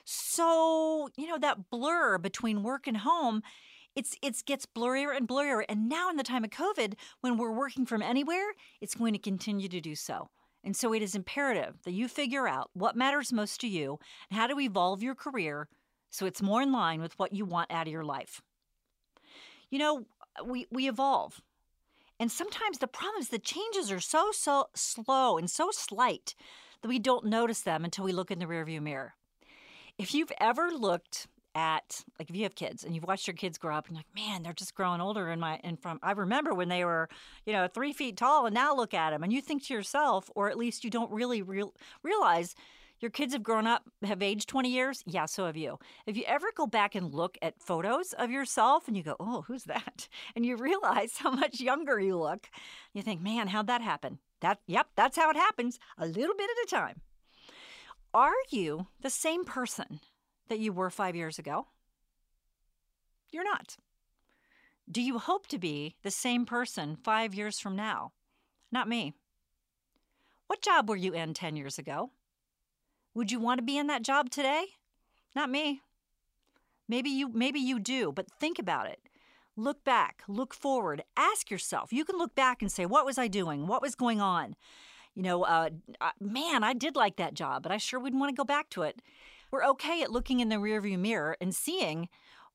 So, 0.04 1.08
you 1.16 1.26
know, 1.26 1.38
that 1.38 1.70
blur 1.70 2.18
between 2.18 2.62
work 2.62 2.86
and 2.86 2.98
home, 2.98 3.42
it's 3.94 4.16
it 4.22 4.42
gets 4.46 4.66
blurrier 4.66 5.16
and 5.16 5.28
blurrier. 5.28 5.64
And 5.68 5.88
now 5.88 6.10
in 6.10 6.16
the 6.16 6.22
time 6.22 6.44
of 6.44 6.50
COVID, 6.50 6.94
when 7.20 7.36
we're 7.36 7.52
working 7.52 7.86
from 7.86 8.02
anywhere, 8.02 8.52
it's 8.80 8.94
going 8.94 9.12
to 9.12 9.18
continue 9.18 9.68
to 9.68 9.80
do 9.80 9.94
so. 9.94 10.30
And 10.64 10.76
so 10.76 10.92
it 10.92 11.02
is 11.02 11.14
imperative 11.14 11.74
that 11.84 11.92
you 11.92 12.08
figure 12.08 12.46
out 12.46 12.70
what 12.72 12.96
matters 12.96 13.32
most 13.32 13.60
to 13.60 13.68
you 13.68 13.98
and 14.30 14.38
how 14.38 14.46
to 14.46 14.60
evolve 14.60 15.02
your 15.02 15.14
career 15.14 15.68
so 16.10 16.26
it's 16.26 16.42
more 16.42 16.62
in 16.62 16.72
line 16.72 17.00
with 17.00 17.18
what 17.18 17.32
you 17.32 17.44
want 17.44 17.72
out 17.72 17.86
of 17.86 17.92
your 17.92 18.04
life. 18.04 18.42
You 19.70 19.78
know, 19.78 20.06
uh, 20.38 20.44
we, 20.44 20.66
we 20.70 20.86
evolve. 20.86 21.40
And 22.20 22.30
sometimes 22.30 22.78
the 22.78 22.86
problem 22.86 23.20
is 23.20 23.30
the 23.30 23.38
changes 23.38 23.90
are 23.90 23.98
so, 23.98 24.30
so 24.30 24.66
slow 24.74 25.38
and 25.38 25.50
so 25.50 25.70
slight 25.72 26.34
that 26.82 26.88
we 26.88 26.98
don't 26.98 27.24
notice 27.24 27.62
them 27.62 27.84
until 27.84 28.04
we 28.04 28.12
look 28.12 28.30
in 28.30 28.38
the 28.38 28.44
rearview 28.44 28.82
mirror. 28.82 29.14
If 29.98 30.14
you've 30.14 30.32
ever 30.40 30.70
looked 30.70 31.28
at 31.54 32.04
like 32.18 32.30
if 32.30 32.36
you 32.36 32.44
have 32.44 32.54
kids 32.54 32.84
and 32.84 32.94
you've 32.94 33.04
watched 33.04 33.26
your 33.26 33.34
kids 33.34 33.58
grow 33.58 33.76
up 33.76 33.86
and 33.88 33.96
like 33.96 34.06
man 34.14 34.42
they're 34.42 34.52
just 34.52 34.74
growing 34.74 35.00
older 35.00 35.30
in 35.30 35.38
my 35.38 35.60
and 35.62 35.78
from 35.78 35.98
i 36.02 36.12
remember 36.12 36.54
when 36.54 36.68
they 36.68 36.84
were 36.84 37.08
you 37.44 37.52
know 37.52 37.68
three 37.68 37.92
feet 37.92 38.16
tall 38.16 38.46
and 38.46 38.54
now 38.54 38.74
look 38.74 38.94
at 38.94 39.10
them 39.10 39.22
and 39.22 39.32
you 39.32 39.40
think 39.40 39.64
to 39.64 39.74
yourself 39.74 40.30
or 40.34 40.48
at 40.48 40.56
least 40.56 40.84
you 40.84 40.90
don't 40.90 41.10
really 41.10 41.42
real, 41.42 41.74
realize 42.02 42.54
your 43.00 43.10
kids 43.10 43.32
have 43.32 43.42
grown 43.42 43.66
up 43.66 43.82
have 44.04 44.22
aged 44.22 44.48
20 44.48 44.68
years? 44.70 45.02
Yeah 45.06 45.26
so 45.26 45.46
have 45.46 45.56
you. 45.56 45.78
If 46.06 46.16
you 46.16 46.22
ever 46.26 46.46
go 46.54 46.66
back 46.66 46.94
and 46.94 47.12
look 47.12 47.36
at 47.42 47.60
photos 47.60 48.12
of 48.12 48.30
yourself 48.30 48.86
and 48.86 48.96
you 48.96 49.02
go 49.02 49.16
oh 49.18 49.44
who's 49.46 49.64
that? 49.64 50.08
And 50.36 50.46
you 50.46 50.56
realize 50.56 51.12
how 51.18 51.32
much 51.32 51.60
younger 51.60 52.00
you 52.00 52.16
look 52.16 52.48
you 52.94 53.02
think 53.02 53.20
man 53.20 53.48
how'd 53.48 53.66
that 53.66 53.82
happen? 53.82 54.20
That 54.40 54.60
yep 54.66 54.86
that's 54.96 55.16
how 55.18 55.28
it 55.30 55.36
happens 55.36 55.78
a 55.98 56.06
little 56.06 56.36
bit 56.36 56.48
at 56.50 56.72
a 56.72 56.74
time 56.74 57.00
are 58.14 58.34
you 58.50 58.86
the 59.00 59.10
same 59.10 59.44
person 59.44 60.00
that 60.48 60.58
you 60.58 60.72
were 60.72 60.90
five 60.90 61.16
years 61.16 61.38
ago? 61.38 61.66
You're 63.30 63.44
not. 63.44 63.76
Do 64.90 65.00
you 65.00 65.18
hope 65.18 65.46
to 65.48 65.58
be 65.58 65.96
the 66.02 66.10
same 66.10 66.44
person 66.44 66.96
five 66.96 67.34
years 67.34 67.58
from 67.58 67.76
now? 67.76 68.12
Not 68.70 68.88
me. 68.88 69.14
What 70.46 70.60
job 70.60 70.88
were 70.88 70.96
you 70.96 71.14
in 71.14 71.32
10 71.32 71.56
years 71.56 71.78
ago? 71.78 72.10
Would 73.14 73.30
you 73.30 73.40
want 73.40 73.58
to 73.58 73.64
be 73.64 73.78
in 73.78 73.86
that 73.86 74.02
job 74.02 74.30
today? 74.30 74.64
Not 75.34 75.50
me. 75.50 75.80
Maybe 76.88 77.10
you 77.10 77.28
maybe 77.32 77.60
you 77.60 77.78
do, 77.78 78.12
but 78.12 78.30
think 78.38 78.58
about 78.58 78.86
it. 78.86 79.00
Look 79.56 79.84
back, 79.84 80.22
look 80.28 80.54
forward, 80.54 81.04
ask 81.16 81.50
yourself. 81.50 81.92
You 81.92 82.04
can 82.04 82.18
look 82.18 82.34
back 82.34 82.62
and 82.62 82.72
say, 82.72 82.86
what 82.86 83.04
was 83.04 83.18
I 83.18 83.28
doing? 83.28 83.66
What 83.66 83.82
was 83.82 83.94
going 83.94 84.20
on? 84.20 84.56
You 85.14 85.22
know, 85.22 85.42
uh, 85.44 85.70
man, 86.20 86.64
I 86.64 86.72
did 86.72 86.96
like 86.96 87.16
that 87.16 87.34
job, 87.34 87.62
but 87.62 87.72
I 87.72 87.76
sure 87.76 88.00
wouldn't 88.00 88.20
want 88.20 88.30
to 88.30 88.40
go 88.40 88.44
back 88.44 88.70
to 88.70 88.82
it. 88.82 89.02
We're 89.50 89.64
okay 89.66 90.02
at 90.02 90.10
looking 90.10 90.40
in 90.40 90.48
the 90.48 90.56
rearview 90.56 90.98
mirror 90.98 91.36
and 91.40 91.54
seeing 91.54 92.08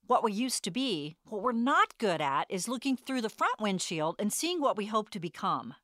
what 0.08 0.24
we 0.24 0.32
used 0.32 0.64
to 0.64 0.70
be. 0.70 1.16
What 1.28 1.42
we're 1.42 1.52
not 1.52 1.98
good 1.98 2.20
at 2.20 2.46
is 2.48 2.68
looking 2.68 2.96
through 2.96 3.20
the 3.20 3.28
front 3.28 3.60
windshield 3.60 4.16
and 4.18 4.32
seeing 4.32 4.60
what 4.60 4.76
we 4.76 4.86
hope 4.86 5.10
to 5.10 5.20
become. 5.20 5.74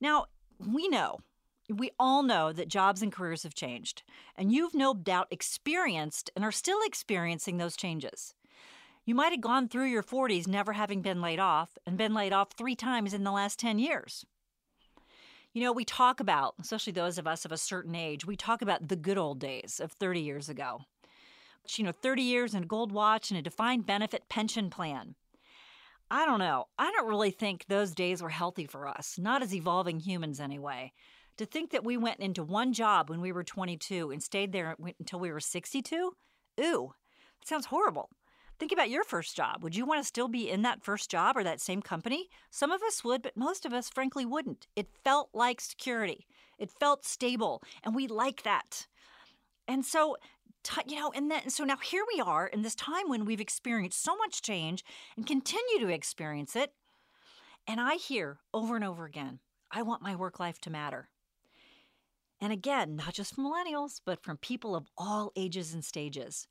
Now, 0.00 0.26
we 0.58 0.88
know, 0.88 1.20
we 1.68 1.90
all 1.98 2.24
know 2.24 2.52
that 2.52 2.68
jobs 2.68 3.02
and 3.02 3.12
careers 3.12 3.44
have 3.44 3.54
changed, 3.54 4.02
and 4.36 4.52
you've 4.52 4.74
no 4.74 4.94
doubt 4.94 5.28
experienced 5.30 6.30
and 6.34 6.44
are 6.44 6.52
still 6.52 6.80
experiencing 6.84 7.58
those 7.58 7.76
changes. 7.76 8.34
You 9.04 9.14
might 9.14 9.32
have 9.32 9.40
gone 9.40 9.68
through 9.68 9.86
your 9.86 10.02
40s 10.02 10.46
never 10.46 10.72
having 10.72 11.02
been 11.02 11.20
laid 11.20 11.38
off 11.38 11.76
and 11.86 11.96
been 11.96 12.14
laid 12.14 12.32
off 12.32 12.52
three 12.52 12.76
times 12.76 13.14
in 13.14 13.24
the 13.24 13.32
last 13.32 13.58
10 13.58 13.78
years. 13.78 14.24
You 15.54 15.62
know, 15.62 15.72
we 15.72 15.84
talk 15.84 16.18
about, 16.18 16.54
especially 16.60 16.94
those 16.94 17.18
of 17.18 17.26
us 17.26 17.44
of 17.44 17.52
a 17.52 17.58
certain 17.58 17.94
age, 17.94 18.24
we 18.24 18.36
talk 18.36 18.62
about 18.62 18.88
the 18.88 18.96
good 18.96 19.18
old 19.18 19.38
days 19.38 19.80
of 19.80 19.92
30 19.92 20.20
years 20.20 20.48
ago. 20.48 20.80
You 21.76 21.84
know, 21.84 21.92
30 21.92 22.22
years 22.22 22.54
and 22.54 22.64
a 22.64 22.68
gold 22.68 22.90
watch 22.90 23.30
and 23.30 23.38
a 23.38 23.42
defined 23.42 23.86
benefit 23.86 24.28
pension 24.30 24.70
plan. 24.70 25.14
I 26.10 26.24
don't 26.24 26.38
know. 26.38 26.68
I 26.78 26.90
don't 26.90 27.08
really 27.08 27.30
think 27.30 27.66
those 27.68 27.94
days 27.94 28.22
were 28.22 28.30
healthy 28.30 28.66
for 28.66 28.88
us, 28.88 29.18
not 29.18 29.42
as 29.42 29.54
evolving 29.54 30.00
humans 30.00 30.40
anyway. 30.40 30.92
To 31.36 31.46
think 31.46 31.70
that 31.70 31.84
we 31.84 31.96
went 31.96 32.20
into 32.20 32.42
one 32.42 32.72
job 32.72 33.08
when 33.08 33.20
we 33.20 33.32
were 33.32 33.44
22 33.44 34.10
and 34.10 34.22
stayed 34.22 34.52
there 34.52 34.76
until 34.98 35.20
we 35.20 35.32
were 35.32 35.40
62? 35.40 36.16
Ooh, 36.60 36.92
that 37.40 37.48
sounds 37.48 37.66
horrible. 37.66 38.10
Think 38.62 38.70
about 38.70 38.90
your 38.90 39.02
first 39.02 39.34
job. 39.34 39.64
Would 39.64 39.74
you 39.74 39.84
want 39.84 40.00
to 40.02 40.06
still 40.06 40.28
be 40.28 40.48
in 40.48 40.62
that 40.62 40.84
first 40.84 41.10
job 41.10 41.36
or 41.36 41.42
that 41.42 41.60
same 41.60 41.82
company? 41.82 42.28
Some 42.48 42.70
of 42.70 42.80
us 42.80 43.02
would, 43.02 43.20
but 43.20 43.36
most 43.36 43.66
of 43.66 43.72
us, 43.72 43.88
frankly, 43.88 44.24
wouldn't. 44.24 44.68
It 44.76 44.86
felt 45.02 45.30
like 45.34 45.60
security, 45.60 46.28
it 46.60 46.70
felt 46.70 47.04
stable, 47.04 47.60
and 47.82 47.92
we 47.92 48.06
like 48.06 48.44
that. 48.44 48.86
And 49.66 49.84
so, 49.84 50.16
you 50.86 50.94
know, 50.94 51.10
and 51.12 51.28
then 51.28 51.50
so 51.50 51.64
now 51.64 51.76
here 51.78 52.04
we 52.14 52.20
are 52.20 52.46
in 52.46 52.62
this 52.62 52.76
time 52.76 53.08
when 53.08 53.24
we've 53.24 53.40
experienced 53.40 54.00
so 54.00 54.14
much 54.14 54.42
change 54.42 54.84
and 55.16 55.26
continue 55.26 55.80
to 55.80 55.88
experience 55.88 56.54
it. 56.54 56.72
And 57.66 57.80
I 57.80 57.96
hear 57.96 58.38
over 58.54 58.76
and 58.76 58.84
over 58.84 59.06
again, 59.06 59.40
I 59.72 59.82
want 59.82 60.02
my 60.02 60.14
work 60.14 60.38
life 60.38 60.60
to 60.60 60.70
matter. 60.70 61.08
And 62.40 62.52
again, 62.52 62.94
not 62.94 63.14
just 63.14 63.34
from 63.34 63.44
millennials, 63.44 64.00
but 64.06 64.22
from 64.22 64.36
people 64.36 64.76
of 64.76 64.86
all 64.96 65.32
ages 65.34 65.74
and 65.74 65.84
stages. 65.84 66.46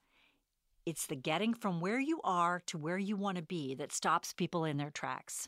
It's 0.85 1.05
the 1.05 1.15
getting 1.15 1.53
from 1.53 1.79
where 1.79 1.99
you 1.99 2.19
are 2.23 2.61
to 2.67 2.77
where 2.77 2.97
you 2.97 3.15
want 3.15 3.37
to 3.37 3.43
be 3.43 3.75
that 3.75 3.91
stops 3.91 4.33
people 4.33 4.65
in 4.65 4.77
their 4.77 4.89
tracks. 4.89 5.47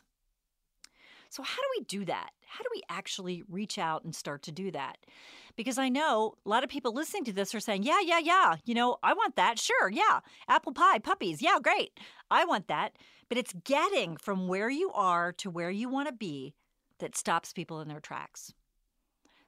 So, 1.34 1.42
how 1.42 1.56
do 1.56 1.68
we 1.76 1.84
do 1.86 2.04
that? 2.04 2.30
How 2.46 2.62
do 2.62 2.68
we 2.72 2.82
actually 2.88 3.42
reach 3.48 3.76
out 3.76 4.04
and 4.04 4.14
start 4.14 4.42
to 4.42 4.52
do 4.52 4.70
that? 4.70 4.98
Because 5.56 5.78
I 5.78 5.88
know 5.88 6.34
a 6.46 6.48
lot 6.48 6.62
of 6.62 6.70
people 6.70 6.94
listening 6.94 7.24
to 7.24 7.32
this 7.32 7.52
are 7.56 7.60
saying, 7.60 7.82
yeah, 7.82 7.98
yeah, 8.00 8.20
yeah, 8.20 8.56
you 8.64 8.74
know, 8.74 8.98
I 9.02 9.14
want 9.14 9.34
that. 9.34 9.58
Sure, 9.58 9.90
yeah. 9.90 10.20
Apple 10.48 10.72
pie, 10.72 11.00
puppies, 11.00 11.42
yeah, 11.42 11.58
great. 11.60 11.98
I 12.30 12.44
want 12.44 12.68
that. 12.68 12.92
But 13.28 13.38
it's 13.38 13.52
getting 13.64 14.16
from 14.16 14.46
where 14.46 14.70
you 14.70 14.92
are 14.94 15.32
to 15.32 15.50
where 15.50 15.70
you 15.70 15.88
want 15.88 16.06
to 16.06 16.14
be 16.14 16.54
that 17.00 17.16
stops 17.16 17.52
people 17.52 17.80
in 17.80 17.88
their 17.88 17.98
tracks. 17.98 18.52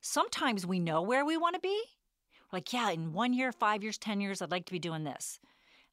Sometimes 0.01 0.67
we 0.67 0.81
know 0.81 1.03
where 1.03 1.25
we 1.25 1.37
want 1.37 1.55
to 1.55 1.61
be. 1.61 1.81
We're 2.51 2.57
like, 2.57 2.73
yeah, 2.73 2.91
in 2.91 3.13
one 3.13 3.33
year, 3.33 3.53
five 3.53 3.85
years, 3.85 3.99
10 3.99 4.21
years, 4.21 4.43
I'd 4.43 4.51
like 4.51 4.67
to 4.67 4.73
be 4.73 4.81
doing 4.81 5.05
this 5.05 5.39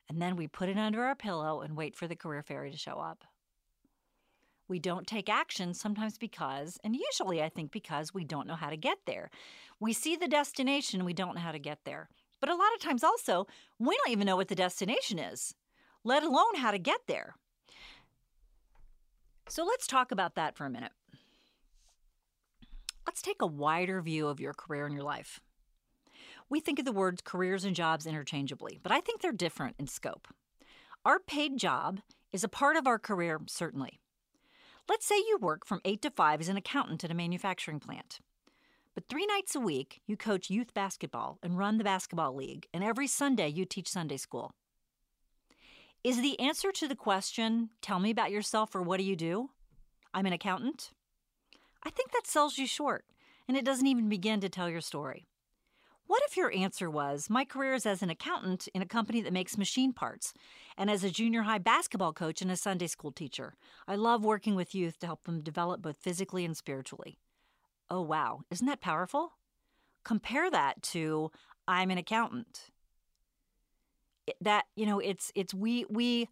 and 0.10 0.22
then 0.22 0.36
we 0.36 0.48
put 0.48 0.70
it 0.70 0.78
under 0.78 1.04
our 1.04 1.16
pillow 1.16 1.62
and 1.62 1.76
wait 1.76 1.96
for 1.96 2.08
the 2.08 2.16
career 2.16 2.44
fairy 2.44 2.72
to 2.72 2.78
show 2.78 3.00
up. 3.00 3.24
We 4.68 4.80
don't 4.80 5.08
take 5.08 5.30
action 5.30 5.74
sometimes 5.74 6.18
because, 6.18 6.80
and 6.84 6.96
usually 6.96 7.42
I 7.42 7.50
think 7.50 7.72
because 7.72 8.14
we 8.14 8.24
don't 8.24 8.48
know 8.48 8.56
how 8.56 8.70
to 8.70 8.78
get 8.78 9.00
there. 9.06 9.30
We 9.80 9.94
see 9.94 10.16
the 10.16 10.28
destination, 10.28 11.06
we 11.06 11.14
don't 11.14 11.36
know 11.36 11.42
how 11.42 11.52
to 11.52 11.60
get 11.60 11.80
there. 11.84 12.10
But 12.40 12.50
a 12.50 12.56
lot 12.56 12.74
of 12.74 12.82
times 12.82 13.04
also, 13.04 13.48
we 13.80 13.96
don't 13.98 14.12
even 14.12 14.26
know 14.26 14.36
what 14.36 14.48
the 14.48 14.56
destination 14.56 15.20
is, 15.20 15.56
let 16.04 16.24
alone 16.24 16.56
how 16.56 16.72
to 16.72 16.80
get 16.80 17.02
there. 17.08 17.36
So 19.48 19.64
let's 19.64 19.88
talk 19.88 20.12
about 20.12 20.36
that 20.36 20.56
for 20.56 20.66
a 20.66 20.70
minute. 20.70 20.92
Let's 23.06 23.22
take 23.22 23.42
a 23.42 23.48
wider 23.48 24.02
view 24.02 24.28
of 24.28 24.40
your 24.40 24.54
career 24.54 24.86
and 24.86 24.94
your 24.94 25.04
life. 25.04 25.40
We 26.50 26.60
think 26.60 26.80
of 26.80 26.86
the 26.86 26.92
words 26.92 27.22
careers 27.24 27.66
and 27.66 27.76
jobs 27.76 28.06
interchangeably, 28.06 28.80
but 28.82 28.92
I 28.92 29.02
think 29.02 29.22
they're 29.22 29.32
different 29.32 29.76
in 29.80 29.88
scope. 29.88 30.28
Our 31.06 31.20
paid 31.20 31.58
job 31.58 32.02
is 32.32 32.44
a 32.44 32.50
part 32.50 32.76
of 32.76 32.88
our 32.88 33.00
career, 33.00 33.40
certainly. 33.48 34.00
Let's 34.90 35.06
say 35.06 35.18
you 35.18 35.38
work 35.40 35.66
from 35.66 35.82
8 35.86 36.02
to 36.02 36.12
5 36.12 36.42
as 36.42 36.50
an 36.50 36.58
accountant 36.58 37.04
at 37.04 37.12
a 37.12 37.16
manufacturing 37.16 37.80
plant. 37.80 38.20
But 38.94 39.08
three 39.08 39.26
nights 39.26 39.56
a 39.56 39.60
week, 39.60 40.02
you 40.06 40.18
coach 40.18 40.50
youth 40.50 40.74
basketball 40.74 41.40
and 41.42 41.58
run 41.58 41.78
the 41.78 41.84
basketball 41.84 42.36
league, 42.36 42.68
and 42.74 42.84
every 42.84 43.08
Sunday, 43.08 43.48
you 43.48 43.66
teach 43.66 43.88
Sunday 43.88 44.18
school. 44.18 44.54
Is 46.04 46.22
the 46.22 46.40
answer 46.40 46.72
to 46.74 46.88
the 46.88 46.96
question, 46.96 47.70
tell 47.82 48.00
me 48.00 48.12
about 48.12 48.32
yourself 48.32 48.76
or 48.76 48.82
what 48.82 48.98
do 48.98 49.04
you 49.04 49.16
do? 49.16 49.50
I'm 50.14 50.26
an 50.26 50.34
accountant? 50.34 50.92
I 51.84 51.90
think 51.90 52.12
that 52.12 52.28
sells 52.28 52.58
you 52.58 52.68
short, 52.68 53.06
and 53.48 53.58
it 53.58 53.66
doesn't 53.66 53.88
even 53.88 54.10
begin 54.10 54.42
to 54.42 54.50
tell 54.50 54.70
your 54.70 54.82
story. 54.82 55.28
What 56.08 56.22
if 56.28 56.36
your 56.36 56.54
answer 56.54 56.90
was, 56.90 57.30
My 57.30 57.46
career 57.46 57.74
is 57.74 57.86
as 57.86 58.02
an 58.02 58.10
accountant 58.10 58.68
in 58.74 58.82
a 58.82 58.86
company 58.86 59.22
that 59.22 59.34
makes 59.34 59.58
machine 59.58 59.94
parts, 59.94 60.34
and 60.78 60.90
as 60.92 61.04
a 61.04 61.10
junior 61.10 61.44
high 61.44 61.60
basketball 61.60 62.14
coach 62.14 62.42
and 62.42 62.52
a 62.52 62.58
Sunday 62.58 62.88
school 62.88 63.12
teacher? 63.12 63.56
I 63.88 63.96
love 63.96 64.24
working 64.24 64.56
with 64.56 64.76
youth 64.76 65.00
to 65.00 65.06
help 65.06 65.24
them 65.24 65.42
develop 65.42 65.82
both 65.82 65.98
physically 65.98 66.46
and 66.46 66.58
spiritually. 66.58 67.18
Oh, 67.90 68.02
wow. 68.02 68.42
Isn't 68.52 68.68
that 68.68 68.82
powerful? 68.82 69.34
Compare 70.04 70.52
that 70.52 70.82
to, 70.84 71.32
I'm 71.68 71.90
an 71.90 71.98
accountant. 71.98 72.72
That, 74.42 74.66
you 74.76 74.86
know, 74.86 75.00
it's, 75.00 75.32
it's, 75.36 75.54
we, 75.54 75.86
we, 75.90 76.28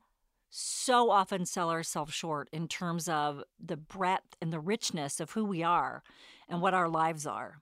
so 0.53 1.09
often 1.09 1.45
sell 1.45 1.69
ourselves 1.69 2.13
short 2.13 2.49
in 2.51 2.67
terms 2.67 3.07
of 3.07 3.41
the 3.57 3.77
breadth 3.77 4.35
and 4.41 4.51
the 4.51 4.59
richness 4.59 5.21
of 5.21 5.31
who 5.31 5.45
we 5.45 5.63
are 5.63 6.03
and 6.49 6.61
what 6.61 6.73
our 6.73 6.89
lives 6.89 7.25
are. 7.25 7.61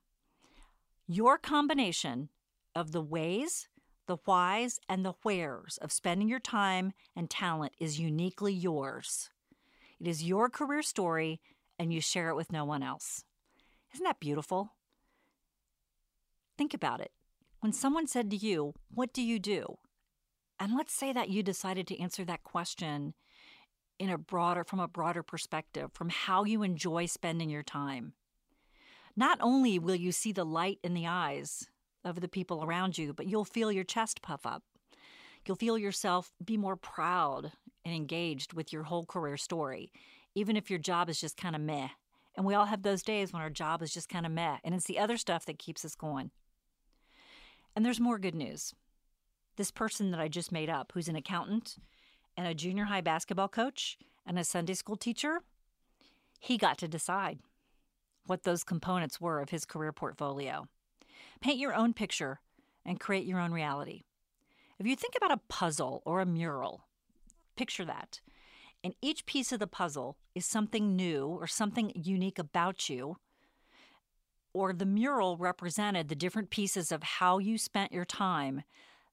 Your 1.11 1.39
combination 1.39 2.29
of 2.75 2.91
the 2.91 3.01
ways, 3.01 3.67
the 4.05 4.17
whys, 4.27 4.79
and 4.87 5.03
the 5.03 5.15
wheres 5.23 5.79
of 5.81 5.91
spending 5.91 6.29
your 6.29 6.39
time 6.39 6.93
and 7.15 7.27
talent 7.27 7.73
is 7.79 7.99
uniquely 7.99 8.53
yours. 8.53 9.31
It 9.99 10.07
is 10.07 10.23
your 10.23 10.49
career 10.49 10.83
story, 10.83 11.41
and 11.79 11.91
you 11.91 11.99
share 11.99 12.29
it 12.29 12.35
with 12.35 12.51
no 12.51 12.63
one 12.63 12.83
else. 12.83 13.23
Isn't 13.91 14.03
that 14.03 14.19
beautiful? 14.19 14.75
Think 16.59 16.75
about 16.75 17.01
it. 17.01 17.11
When 17.59 17.73
someone 17.73 18.05
said 18.05 18.29
to 18.29 18.37
you, 18.37 18.75
What 18.93 19.11
do 19.11 19.23
you 19.23 19.39
do? 19.39 19.79
And 20.59 20.75
let's 20.75 20.93
say 20.93 21.11
that 21.11 21.29
you 21.29 21.41
decided 21.41 21.87
to 21.87 21.99
answer 21.99 22.23
that 22.25 22.43
question 22.43 23.15
in 23.97 24.11
a 24.11 24.19
broader 24.19 24.63
from 24.63 24.79
a 24.79 24.87
broader 24.87 25.23
perspective 25.23 25.89
from 25.91 26.09
how 26.09 26.43
you 26.43 26.61
enjoy 26.61 27.07
spending 27.07 27.49
your 27.49 27.63
time 27.63 28.13
not 29.19 29.37
only 29.41 29.77
will 29.77 29.95
you 29.95 30.13
see 30.13 30.31
the 30.31 30.45
light 30.45 30.79
in 30.81 30.93
the 30.93 31.05
eyes 31.05 31.67
of 32.05 32.21
the 32.21 32.29
people 32.29 32.63
around 32.63 32.97
you, 32.97 33.13
but 33.13 33.27
you'll 33.27 33.43
feel 33.43 33.69
your 33.69 33.83
chest 33.83 34.21
puff 34.21 34.45
up. 34.45 34.63
You'll 35.45 35.57
feel 35.57 35.77
yourself 35.77 36.31
be 36.43 36.55
more 36.55 36.77
proud 36.77 37.51
and 37.83 37.93
engaged 37.93 38.53
with 38.53 38.71
your 38.71 38.83
whole 38.83 39.05
career 39.05 39.35
story, 39.35 39.91
even 40.35 40.55
if 40.55 40.69
your 40.69 40.79
job 40.79 41.09
is 41.09 41.19
just 41.19 41.35
kind 41.35 41.53
of 41.53 41.61
meh. 41.61 41.89
And 42.37 42.45
we 42.45 42.53
all 42.53 42.65
have 42.65 42.83
those 42.83 43.03
days 43.03 43.33
when 43.33 43.41
our 43.41 43.49
job 43.49 43.81
is 43.81 43.93
just 43.93 44.07
kind 44.07 44.25
of 44.25 44.31
meh, 44.31 44.59
and 44.63 44.73
it's 44.73 44.85
the 44.85 44.99
other 44.99 45.17
stuff 45.17 45.45
that 45.47 45.59
keeps 45.59 45.83
us 45.83 45.95
going. 45.95 46.31
And 47.75 47.85
there's 47.85 47.99
more 47.99 48.19
good 48.19 48.35
news. 48.35 48.73
This 49.57 49.69
person 49.69 50.11
that 50.11 50.21
I 50.21 50.29
just 50.29 50.53
made 50.53 50.69
up, 50.69 50.93
who's 50.93 51.09
an 51.09 51.17
accountant 51.17 51.75
and 52.37 52.47
a 52.47 52.53
junior 52.53 52.85
high 52.85 53.01
basketball 53.01 53.49
coach 53.49 53.97
and 54.25 54.39
a 54.39 54.45
Sunday 54.45 54.75
school 54.75 54.95
teacher, 54.95 55.41
he 56.39 56.57
got 56.57 56.77
to 56.77 56.87
decide 56.87 57.39
what 58.29 58.43
those 58.43 58.63
components 58.63 59.19
were 59.19 59.41
of 59.41 59.49
his 59.49 59.65
career 59.65 59.91
portfolio. 59.91 60.67
Paint 61.41 61.57
your 61.57 61.73
own 61.73 61.93
picture 61.93 62.39
and 62.85 62.99
create 62.99 63.25
your 63.25 63.39
own 63.39 63.51
reality. 63.51 64.03
If 64.77 64.85
you 64.85 64.95
think 64.95 65.15
about 65.17 65.31
a 65.31 65.41
puzzle 65.49 66.03
or 66.05 66.21
a 66.21 66.25
mural, 66.25 66.85
picture 67.55 67.85
that. 67.85 68.21
And 68.83 68.93
each 69.01 69.25
piece 69.25 69.51
of 69.51 69.59
the 69.59 69.67
puzzle 69.67 70.15
is 70.35 70.45
something 70.45 70.95
new 70.95 71.27
or 71.27 71.47
something 71.47 71.91
unique 71.95 72.39
about 72.39 72.87
you, 72.87 73.17
or 74.53 74.73
the 74.73 74.85
mural 74.85 75.35
represented 75.35 76.07
the 76.07 76.15
different 76.15 76.49
pieces 76.49 76.91
of 76.91 77.03
how 77.03 77.39
you 77.39 77.57
spent 77.57 77.91
your 77.91 78.05
time. 78.05 78.63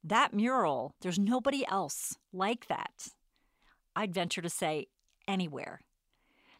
That 0.04 0.34
mural, 0.34 0.94
there's 1.00 1.18
nobody 1.18 1.66
else 1.66 2.16
like 2.32 2.68
that. 2.68 3.08
I'd 3.96 4.14
venture 4.14 4.42
to 4.42 4.50
say 4.50 4.86
anywhere 5.26 5.80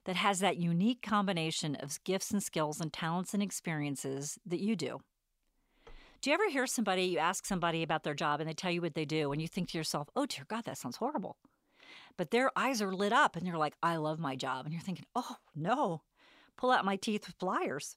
that 0.07 0.17
has 0.17 0.39
that 0.39 0.57
unique 0.57 1.03
combination 1.03 1.77
of 1.77 2.03
gifts 2.05 2.31
and 2.31 2.43
skills 2.43 2.81
and 2.81 2.93
talents 2.93 3.35
and 3.35 3.43
experiences 3.43 4.39
that 4.47 4.61
you 4.61 4.75
do. 4.75 5.01
Do 6.23 6.31
you 6.31 6.35
ever 6.35 6.49
hear 6.49 6.67
somebody, 6.67 7.03
you 7.05 7.19
ask 7.19 7.45
somebody 7.45 7.83
about 7.83 8.03
their 8.03 8.15
job 8.15 8.41
and 8.41 8.49
they 8.49 8.55
tell 8.55 8.71
you 8.71 8.81
what 8.81 8.95
they 8.95 9.05
do, 9.05 9.33
and 9.33 9.43
you 9.43 9.49
think 9.49 9.69
to 9.71 9.79
yourself, 9.79 10.09
oh, 10.17 10.27
dear 10.27 10.47
God, 10.49 10.65
that 10.65 10.79
sounds 10.79 10.97
horrible. 10.97 11.37
But 12.17 12.31
their 12.31 12.51
eyes 12.57 12.81
are 12.81 12.95
lit 12.95 13.13
up 13.13 13.37
and 13.37 13.47
they're 13.47 13.59
like, 13.59 13.75
I 13.83 13.97
love 13.97 14.19
my 14.19 14.37
job. 14.37 14.65
And 14.65 14.73
you're 14.73 14.83
thinking, 14.83 15.05
oh, 15.15 15.37
no, 15.55 16.03
pull 16.57 16.71
out 16.71 16.85
my 16.85 16.97
teeth 16.97 17.27
with 17.27 17.39
pliers. 17.39 17.97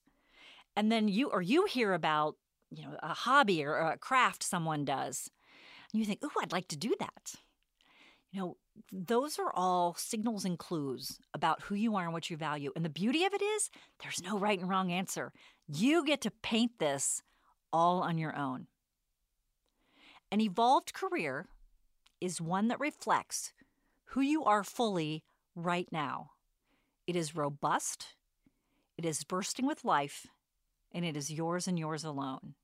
And 0.75 0.91
then 0.91 1.07
you, 1.07 1.29
or 1.29 1.41
you 1.41 1.65
hear 1.65 1.93
about, 1.93 2.35
you 2.69 2.83
know, 2.83 2.97
a 3.01 3.13
hobby 3.13 3.63
or 3.63 3.77
a 3.77 3.97
craft 3.97 4.43
someone 4.43 4.83
does. 4.83 5.29
And 5.91 5.99
you 5.99 6.05
think, 6.05 6.19
oh, 6.23 6.29
I'd 6.41 6.51
like 6.51 6.67
to 6.69 6.77
do 6.77 6.93
that. 6.99 7.35
You 8.31 8.39
know, 8.39 8.57
those 8.91 9.39
are 9.39 9.51
all 9.53 9.95
signals 9.97 10.45
and 10.45 10.57
clues 10.57 11.19
about 11.33 11.63
who 11.63 11.75
you 11.75 11.95
are 11.95 12.03
and 12.05 12.13
what 12.13 12.29
you 12.29 12.37
value. 12.37 12.71
And 12.75 12.83
the 12.83 12.89
beauty 12.89 13.25
of 13.25 13.33
it 13.33 13.41
is, 13.41 13.69
there's 14.01 14.23
no 14.23 14.37
right 14.37 14.59
and 14.59 14.69
wrong 14.69 14.91
answer. 14.91 15.31
You 15.67 16.05
get 16.05 16.21
to 16.21 16.31
paint 16.31 16.73
this 16.79 17.21
all 17.71 18.01
on 18.01 18.17
your 18.17 18.35
own. 18.35 18.67
An 20.31 20.41
evolved 20.41 20.93
career 20.93 21.47
is 22.21 22.41
one 22.41 22.67
that 22.67 22.79
reflects 22.79 23.53
who 24.05 24.21
you 24.21 24.43
are 24.43 24.63
fully 24.63 25.23
right 25.55 25.87
now. 25.91 26.31
It 27.07 27.15
is 27.15 27.35
robust, 27.35 28.15
it 28.97 29.05
is 29.05 29.23
bursting 29.23 29.65
with 29.65 29.85
life, 29.85 30.27
and 30.91 31.05
it 31.05 31.15
is 31.17 31.31
yours 31.31 31.67
and 31.67 31.79
yours 31.79 32.03
alone. 32.03 32.55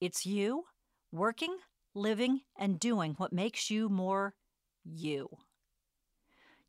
It's 0.00 0.26
you 0.26 0.64
working, 1.10 1.56
living, 1.94 2.40
and 2.58 2.78
doing 2.78 3.14
what 3.16 3.32
makes 3.32 3.70
you 3.70 3.88
more 3.88 4.34
you. 4.86 5.28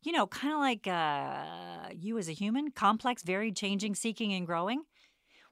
You 0.02 0.12
know, 0.12 0.26
kind 0.26 0.54
of 0.54 0.60
like 0.60 0.86
uh, 0.86 1.92
you 1.92 2.18
as 2.18 2.28
a 2.28 2.32
human, 2.32 2.70
complex, 2.70 3.22
varied, 3.22 3.56
changing, 3.56 3.94
seeking, 3.94 4.32
and 4.32 4.46
growing. 4.46 4.82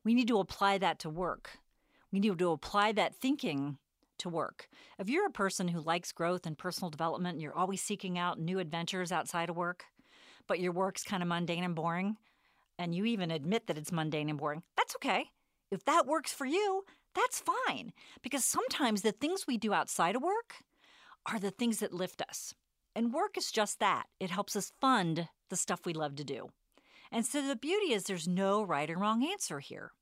We 0.04 0.14
need 0.14 0.28
to 0.28 0.38
apply 0.38 0.78
that 0.78 0.98
to 1.00 1.10
work. 1.10 1.58
We 2.12 2.20
need 2.20 2.38
to 2.38 2.50
apply 2.50 2.92
that 2.92 3.14
thinking 3.16 3.78
to 4.18 4.28
work. 4.28 4.68
If 4.98 5.08
you're 5.08 5.26
a 5.26 5.30
person 5.30 5.68
who 5.68 5.80
likes 5.80 6.12
growth 6.12 6.46
and 6.46 6.56
personal 6.56 6.90
development, 6.90 7.34
and 7.34 7.42
you're 7.42 7.56
always 7.56 7.82
seeking 7.82 8.18
out 8.18 8.38
new 8.38 8.58
adventures 8.58 9.12
outside 9.12 9.50
of 9.50 9.56
work, 9.56 9.84
but 10.46 10.60
your 10.60 10.72
work's 10.72 11.02
kind 11.02 11.22
of 11.22 11.28
mundane 11.28 11.64
and 11.64 11.74
boring, 11.74 12.16
and 12.78 12.94
you 12.94 13.04
even 13.04 13.30
admit 13.30 13.66
that 13.66 13.78
it's 13.78 13.92
mundane 13.92 14.28
and 14.28 14.38
boring, 14.38 14.62
that's 14.76 14.94
okay. 14.96 15.26
If 15.70 15.84
that 15.84 16.06
works 16.06 16.32
for 16.32 16.46
you, 16.46 16.84
that's 17.14 17.42
fine. 17.66 17.92
Because 18.22 18.44
sometimes 18.44 19.02
the 19.02 19.12
things 19.12 19.46
we 19.46 19.58
do 19.58 19.72
outside 19.72 20.16
of 20.16 20.22
work 20.22 20.56
are 21.30 21.38
the 21.38 21.50
things 21.50 21.80
that 21.80 21.92
lift 21.92 22.22
us. 22.22 22.54
And 22.94 23.12
work 23.12 23.36
is 23.36 23.52
just 23.52 23.78
that 23.80 24.04
it 24.20 24.30
helps 24.30 24.56
us 24.56 24.72
fund 24.80 25.28
the 25.50 25.56
stuff 25.56 25.80
we 25.84 25.92
love 25.92 26.16
to 26.16 26.24
do. 26.24 26.48
And 27.12 27.24
so 27.24 27.46
the 27.46 27.56
beauty 27.56 27.92
is 27.92 28.04
there's 28.04 28.26
no 28.26 28.62
right 28.62 28.90
or 28.90 28.96
wrong 28.96 29.24
answer 29.24 29.60
here. 29.60 29.92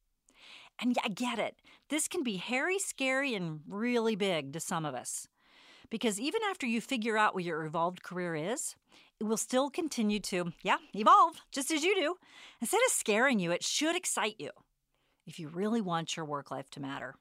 And 0.81 0.97
I 1.05 1.09
get 1.09 1.39
it. 1.39 1.57
This 1.89 2.09
can 2.09 2.23
be 2.23 2.37
hairy, 2.37 2.79
scary, 2.79 3.35
and 3.35 3.61
really 3.69 4.17
big 4.17 4.53
to 4.53 4.61
some 4.61 4.85
of 4.85 4.95
us. 4.95 5.29
Because 5.91 6.19
even 6.19 6.41
after 6.49 6.67
you 6.67 6.81
figure 6.81 7.17
out 7.17 7.35
what 7.35 7.45
your 7.45 7.65
evolved 7.65 8.03
career 8.03 8.35
is, 8.35 8.75
it 9.21 9.25
will 9.25 9.37
still 9.37 9.71
continue 9.71 10.19
to, 10.21 10.53
yeah, 10.63 10.79
evolve, 10.95 11.43
just 11.53 11.71
as 11.71 11.85
you 11.85 11.95
do. 11.95 12.17
Instead 12.61 12.81
of 12.87 12.93
scaring 12.93 13.39
you, 13.39 13.53
it 13.53 13.63
should 13.63 13.95
excite 13.95 14.37
you 14.39 14.51
if 15.27 15.39
you 15.39 15.49
really 15.49 15.81
want 15.81 16.17
your 16.17 16.27
work 16.27 16.51
life 16.51 16.69
to 16.71 16.81
matter. 16.81 17.15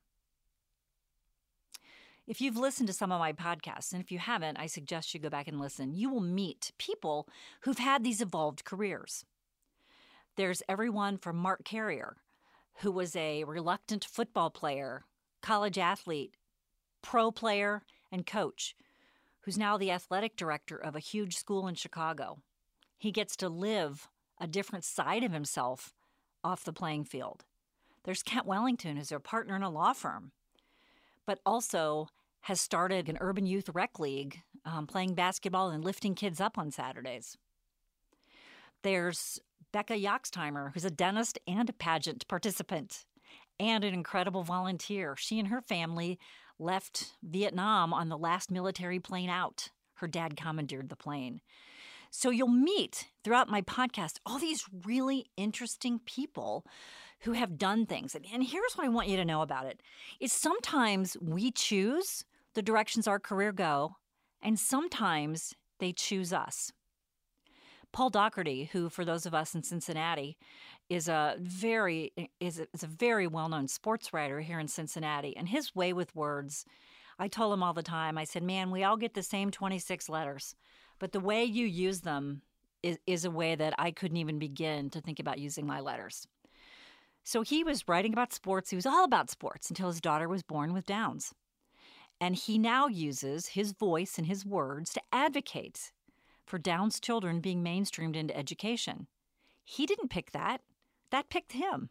If 2.26 2.40
you've 2.40 2.56
listened 2.56 2.88
to 2.88 2.94
some 2.94 3.12
of 3.12 3.20
my 3.20 3.34
podcasts, 3.34 3.92
and 3.92 4.02
if 4.02 4.10
you 4.10 4.18
haven't, 4.18 4.58
I 4.58 4.68
suggest 4.68 5.14
you 5.14 5.20
go 5.20 5.30
back 5.30 5.50
and 5.50 5.60
listen. 5.60 5.94
You 5.94 6.10
will 6.10 6.22
meet 6.22 6.72
people 6.78 7.28
who've 7.62 7.78
had 7.78 8.04
these 8.04 8.22
evolved 8.22 8.64
careers. 8.64 9.26
There's 10.38 10.64
everyone 10.70 11.18
from 11.18 11.36
Mark 11.36 11.66
Carrier, 11.66 12.16
who 12.76 12.94
was 12.94 13.14
a 13.18 13.44
reluctant 13.44 14.06
football 14.06 14.50
player, 14.50 15.04
college 15.42 15.78
athlete, 15.78 16.36
pro 17.02 17.30
player, 17.30 17.84
and 18.10 18.26
coach, 18.26 18.74
who's 19.42 19.58
now 19.58 19.78
the 19.78 19.92
athletic 19.92 20.38
director 20.38 20.78
of 20.78 20.96
a 20.96 21.00
huge 21.00 21.36
school 21.36 21.68
in 21.68 21.76
Chicago. 21.76 22.40
He 22.98 23.12
gets 23.12 23.36
to 23.38 23.50
live 23.50 24.08
a 24.40 24.48
different 24.48 24.86
side 24.86 25.26
of 25.26 25.34
himself 25.34 25.94
off 26.42 26.64
the 26.64 26.72
playing 26.72 27.04
field. 27.04 27.44
There's 28.06 28.24
Kent 28.24 28.46
Wellington, 28.46 28.96
who's 28.96 29.12
a 29.12 29.20
partner 29.20 29.58
in 29.58 29.64
a 29.64 29.70
law 29.70 29.92
firm, 29.92 30.32
but 31.26 31.40
also 31.46 32.08
has 32.42 32.60
started 32.60 33.08
an 33.08 33.18
urban 33.22 33.46
youth 33.46 33.70
rec 33.74 34.00
league, 34.00 34.42
um, 34.66 34.86
playing 34.88 35.14
basketball 35.16 35.70
and 35.70 35.84
lifting 35.84 36.16
kids 36.16 36.42
up 36.42 36.58
on 36.58 36.72
Saturdays. 36.72 37.38
There's 38.82 39.40
Becca 39.72 39.94
Yaxtheimer, 39.94 40.74
who's 40.74 40.86
a 40.86 40.92
dentist 40.92 41.40
and 41.48 41.70
a 41.70 41.74
pageant 41.74 42.28
participant 42.28 43.06
and 43.60 43.84
an 43.84 43.94
incredible 43.94 44.44
volunteer. 44.44 45.16
She 45.18 45.40
and 45.40 45.48
her 45.48 45.62
family 45.62 46.20
left 46.60 47.14
Vietnam 47.24 47.94
on 47.94 48.10
the 48.10 48.18
last 48.18 48.52
military 48.52 49.00
plane 49.00 49.30
out. 49.30 49.70
Her 49.96 50.08
dad 50.08 50.36
commandeered 50.36 50.90
the 50.90 50.96
plane. 50.96 51.42
So 52.12 52.30
you'll 52.30 52.48
meet 52.48 53.08
throughout 53.24 53.50
my 53.50 53.62
podcast 53.62 54.20
all 54.26 54.38
these 54.38 54.66
really 54.86 55.26
interesting 55.36 56.00
people 56.00 56.66
who 57.24 57.34
have 57.34 57.58
done 57.58 57.86
things. 57.86 58.16
And 58.16 58.44
here's 58.44 58.74
what 58.76 58.86
I 58.86 58.90
want 58.90 59.08
you 59.08 59.18
to 59.18 59.26
know 59.26 59.42
about 59.42 59.66
it. 59.66 59.82
Is 60.20 60.32
sometimes 60.32 61.18
we 61.22 61.52
choose 61.52 62.26
the 62.54 62.62
directions 62.62 63.08
our 63.08 63.20
career 63.20 63.52
go, 63.52 63.96
and 64.42 64.60
sometimes 64.60 65.56
they 65.80 65.94
choose 65.94 66.34
us. 66.34 66.72
Paul 67.92 68.10
Daugherty, 68.10 68.66
who 68.72 68.90
for 68.90 69.06
those 69.06 69.26
of 69.26 69.34
us 69.34 69.54
in 69.54 69.64
Cincinnati 69.64 70.38
is 70.90 71.08
a 71.08 71.36
very 71.40 72.12
is 72.40 72.60
a, 72.60 72.68
is 72.74 72.84
a 72.84 72.88
very 72.88 73.28
well-known 73.28 73.68
sports 73.68 74.12
writer 74.14 74.42
here 74.42 74.60
in 74.60 74.68
Cincinnati 74.68 75.38
and 75.38 75.48
his 75.48 75.74
way 75.76 75.94
with 75.94 76.16
words 76.16 76.66
I 77.20 77.28
told 77.28 77.54
him 77.54 77.64
all 77.64 77.74
the 77.74 77.84
time 77.84 78.18
I 78.18 78.26
said 78.26 78.44
man 78.44 78.70
we 78.70 78.84
all 78.84 78.98
get 78.98 79.14
the 79.14 79.24
same 79.24 79.50
26 79.50 80.10
letters 80.10 80.56
but 81.00 81.14
the 81.14 81.20
way 81.20 81.44
you 81.44 81.66
use 81.66 82.02
them 82.02 82.42
is, 82.84 83.00
is 83.08 83.26
a 83.26 83.32
way 83.32 83.56
that 83.56 83.74
I 83.78 83.92
couldn't 83.92 84.18
even 84.18 84.38
begin 84.38 84.90
to 84.92 85.02
think 85.02 85.20
about 85.20 85.40
using 85.40 85.66
my 85.66 85.80
letters. 85.80 86.28
So 87.24 87.42
he 87.42 87.64
was 87.64 87.88
writing 87.88 88.14
about 88.14 88.34
sports. 88.34 88.70
He 88.70 88.76
was 88.76 88.86
all 88.86 89.04
about 89.04 89.30
sports 89.30 89.70
until 89.70 89.88
his 89.88 90.02
daughter 90.02 90.28
was 90.28 90.44
born 90.44 90.74
with 90.74 90.86
Downs. 90.86 91.34
And 92.20 92.36
he 92.36 92.58
now 92.58 92.88
uses 92.88 93.48
his 93.48 93.72
voice 93.72 94.18
and 94.18 94.28
his 94.28 94.46
words 94.46 94.94
to 94.94 95.02
advocate 95.12 95.92
for 96.46 96.58
Downs 96.58 97.00
children 97.00 97.40
being 97.40 97.64
mainstreamed 97.64 98.16
into 98.16 98.38
education. 98.38 99.08
He 99.64 99.86
didn't 99.86 100.10
pick 100.10 100.32
that, 100.32 100.62
that 101.12 101.30
picked 101.30 101.54
him. 101.54 101.90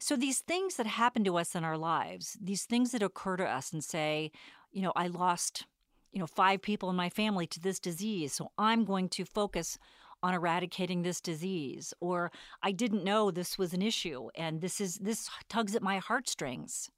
So, 0.00 0.16
these 0.16 0.40
things 0.40 0.76
that 0.76 0.86
happen 0.86 1.24
to 1.24 1.38
us 1.38 1.54
in 1.54 1.64
our 1.64 1.78
lives, 1.78 2.36
these 2.40 2.64
things 2.64 2.92
that 2.92 3.02
occur 3.02 3.36
to 3.36 3.44
us 3.44 3.72
and 3.72 3.82
say, 3.82 4.30
you 4.70 4.82
know, 4.82 4.92
I 4.94 5.08
lost, 5.08 5.66
you 6.12 6.20
know, 6.20 6.26
five 6.26 6.62
people 6.62 6.90
in 6.90 6.96
my 6.96 7.08
family 7.08 7.46
to 7.48 7.60
this 7.60 7.80
disease, 7.80 8.32
so 8.32 8.50
I'm 8.58 8.84
going 8.84 9.08
to 9.10 9.24
focus 9.24 9.78
on 10.22 10.34
eradicating 10.34 11.02
this 11.02 11.20
disease 11.20 11.94
or 12.00 12.30
I 12.62 12.72
didn't 12.72 13.04
know 13.04 13.30
this 13.30 13.58
was 13.58 13.72
an 13.72 13.82
issue 13.82 14.28
and 14.34 14.60
this 14.60 14.80
is 14.80 14.96
this 14.96 15.28
tugs 15.48 15.74
at 15.74 15.82
my 15.82 15.98
heartstrings. 15.98 16.90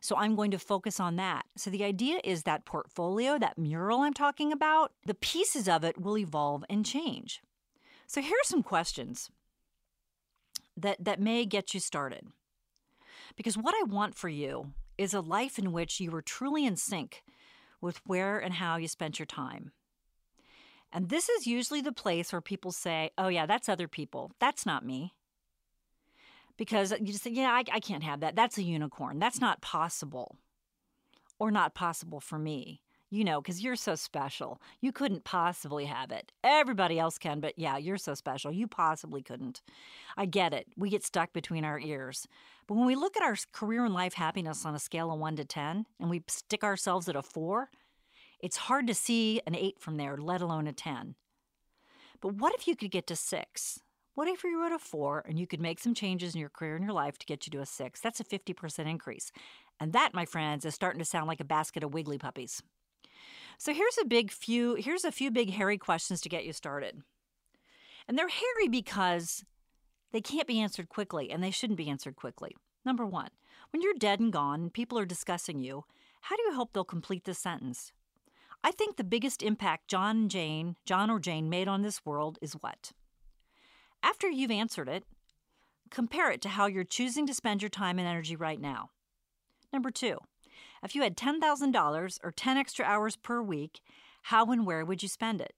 So 0.00 0.16
I'm 0.16 0.36
going 0.36 0.50
to 0.52 0.58
focus 0.58 1.00
on 1.00 1.16
that. 1.16 1.44
So 1.56 1.70
the 1.70 1.84
idea 1.84 2.20
is 2.24 2.42
that 2.42 2.64
portfolio, 2.64 3.38
that 3.38 3.58
mural 3.58 4.00
I'm 4.00 4.14
talking 4.14 4.52
about, 4.52 4.92
the 5.04 5.14
pieces 5.14 5.68
of 5.68 5.84
it 5.84 6.00
will 6.00 6.18
evolve 6.18 6.64
and 6.70 6.84
change. 6.84 7.40
So 8.06 8.20
here 8.20 8.36
are 8.36 8.44
some 8.44 8.62
questions 8.62 9.30
that, 10.76 11.04
that 11.04 11.20
may 11.20 11.44
get 11.44 11.74
you 11.74 11.80
started. 11.80 12.26
Because 13.36 13.58
what 13.58 13.74
I 13.74 13.82
want 13.84 14.14
for 14.14 14.28
you 14.28 14.72
is 14.96 15.12
a 15.12 15.20
life 15.20 15.58
in 15.58 15.72
which 15.72 16.00
you 16.00 16.14
are 16.14 16.22
truly 16.22 16.64
in 16.64 16.76
sync 16.76 17.22
with 17.80 18.00
where 18.06 18.38
and 18.38 18.54
how 18.54 18.76
you 18.76 18.88
spent 18.88 19.18
your 19.18 19.26
time. 19.26 19.72
And 20.96 21.10
this 21.10 21.28
is 21.28 21.46
usually 21.46 21.82
the 21.82 21.92
place 21.92 22.32
where 22.32 22.40
people 22.40 22.72
say, 22.72 23.10
oh, 23.18 23.28
yeah, 23.28 23.44
that's 23.44 23.68
other 23.68 23.86
people. 23.86 24.32
That's 24.40 24.64
not 24.64 24.82
me 24.82 25.12
because 26.56 26.90
you 26.92 27.08
just 27.08 27.22
say, 27.22 27.32
yeah, 27.32 27.50
I, 27.50 27.64
I 27.70 27.80
can't 27.80 28.02
have 28.02 28.20
that. 28.20 28.34
That's 28.34 28.56
a 28.56 28.62
unicorn. 28.62 29.18
That's 29.18 29.38
not 29.38 29.60
possible. 29.60 30.38
Or 31.38 31.50
not 31.50 31.74
possible 31.74 32.18
for 32.18 32.38
me, 32.38 32.80
you 33.10 33.24
know, 33.24 33.42
because 33.42 33.62
you're 33.62 33.76
so 33.76 33.94
special. 33.94 34.58
You 34.80 34.90
couldn't 34.90 35.24
possibly 35.24 35.84
have 35.84 36.10
it. 36.10 36.32
Everybody 36.42 36.98
else 36.98 37.18
can, 37.18 37.40
but 37.40 37.58
yeah, 37.58 37.76
you're 37.76 37.98
so 37.98 38.14
special. 38.14 38.50
You 38.50 38.66
possibly 38.66 39.22
couldn't. 39.22 39.60
I 40.16 40.24
get 40.24 40.54
it. 40.54 40.68
We 40.78 40.88
get 40.88 41.04
stuck 41.04 41.34
between 41.34 41.66
our 41.66 41.78
ears. 41.78 42.26
But 42.66 42.76
when 42.76 42.86
we 42.86 42.94
look 42.94 43.18
at 43.18 43.22
our 43.22 43.36
career 43.52 43.84
and 43.84 43.92
life 43.92 44.14
happiness 44.14 44.64
on 44.64 44.74
a 44.74 44.78
scale 44.78 45.12
of 45.12 45.18
one 45.18 45.36
to 45.36 45.44
10 45.44 45.84
and 46.00 46.08
we 46.08 46.22
stick 46.26 46.64
ourselves 46.64 47.06
at 47.06 47.16
a 47.16 47.22
four, 47.22 47.68
it's 48.46 48.56
hard 48.56 48.86
to 48.86 48.94
see 48.94 49.40
an 49.44 49.56
eight 49.56 49.80
from 49.80 49.96
there, 49.96 50.16
let 50.16 50.40
alone 50.40 50.68
a 50.68 50.72
10. 50.72 51.16
But 52.20 52.34
what 52.34 52.54
if 52.54 52.68
you 52.68 52.76
could 52.76 52.92
get 52.92 53.08
to 53.08 53.16
six? 53.16 53.80
What 54.14 54.28
if 54.28 54.44
you 54.44 54.60
were 54.60 54.72
a 54.72 54.78
four 54.78 55.24
and 55.28 55.36
you 55.36 55.48
could 55.48 55.60
make 55.60 55.80
some 55.80 55.94
changes 55.94 56.32
in 56.32 56.40
your 56.40 56.48
career 56.48 56.76
and 56.76 56.84
your 56.84 56.94
life 56.94 57.18
to 57.18 57.26
get 57.26 57.44
you 57.44 57.50
to 57.50 57.60
a 57.60 57.66
six? 57.66 58.00
That's 58.00 58.20
a 58.20 58.24
50% 58.24 58.88
increase. 58.88 59.32
And 59.80 59.92
that, 59.94 60.14
my 60.14 60.24
friends, 60.24 60.64
is 60.64 60.76
starting 60.76 61.00
to 61.00 61.04
sound 61.04 61.26
like 61.26 61.40
a 61.40 61.44
basket 61.44 61.82
of 61.82 61.92
wiggly 61.92 62.18
puppies. 62.18 62.62
So 63.58 63.74
here's 63.74 63.98
a 64.00 64.04
big 64.04 64.30
few 64.30 64.76
here's 64.76 65.04
a 65.04 65.10
few 65.10 65.32
big 65.32 65.50
hairy 65.50 65.76
questions 65.76 66.20
to 66.20 66.28
get 66.28 66.44
you 66.44 66.52
started. 66.52 67.02
And 68.06 68.16
they're 68.16 68.28
hairy 68.28 68.68
because 68.70 69.44
they 70.12 70.20
can't 70.20 70.46
be 70.46 70.60
answered 70.60 70.88
quickly 70.88 71.32
and 71.32 71.42
they 71.42 71.50
shouldn't 71.50 71.78
be 71.78 71.90
answered 71.90 72.14
quickly. 72.14 72.54
Number 72.84 73.04
1, 73.04 73.28
when 73.72 73.82
you're 73.82 73.94
dead 73.94 74.20
and 74.20 74.32
gone 74.32 74.60
and 74.60 74.72
people 74.72 75.00
are 75.00 75.04
discussing 75.04 75.58
you, 75.58 75.82
how 76.20 76.36
do 76.36 76.42
you 76.44 76.54
hope 76.54 76.72
they'll 76.72 76.84
complete 76.84 77.24
this 77.24 77.40
sentence? 77.40 77.92
I 78.66 78.72
think 78.72 78.96
the 78.96 79.04
biggest 79.04 79.44
impact 79.44 79.86
John 79.86 80.28
Jane, 80.28 80.74
John 80.84 81.08
or 81.08 81.20
Jane 81.20 81.48
made 81.48 81.68
on 81.68 81.82
this 81.82 82.04
world 82.04 82.36
is 82.42 82.54
what? 82.54 82.90
After 84.02 84.28
you've 84.28 84.50
answered 84.50 84.88
it, 84.88 85.04
compare 85.88 86.32
it 86.32 86.40
to 86.40 86.48
how 86.48 86.66
you're 86.66 86.82
choosing 86.82 87.28
to 87.28 87.32
spend 87.32 87.62
your 87.62 87.68
time 87.68 88.00
and 88.00 88.08
energy 88.08 88.34
right 88.34 88.60
now. 88.60 88.90
Number 89.72 89.92
two, 89.92 90.18
if 90.82 90.96
you 90.96 91.02
had 91.02 91.16
$10,000 91.16 92.18
or 92.24 92.32
10 92.32 92.56
extra 92.56 92.84
hours 92.84 93.14
per 93.14 93.40
week, 93.40 93.82
how 94.22 94.50
and 94.50 94.66
where 94.66 94.84
would 94.84 95.00
you 95.00 95.08
spend 95.08 95.40
it? 95.40 95.54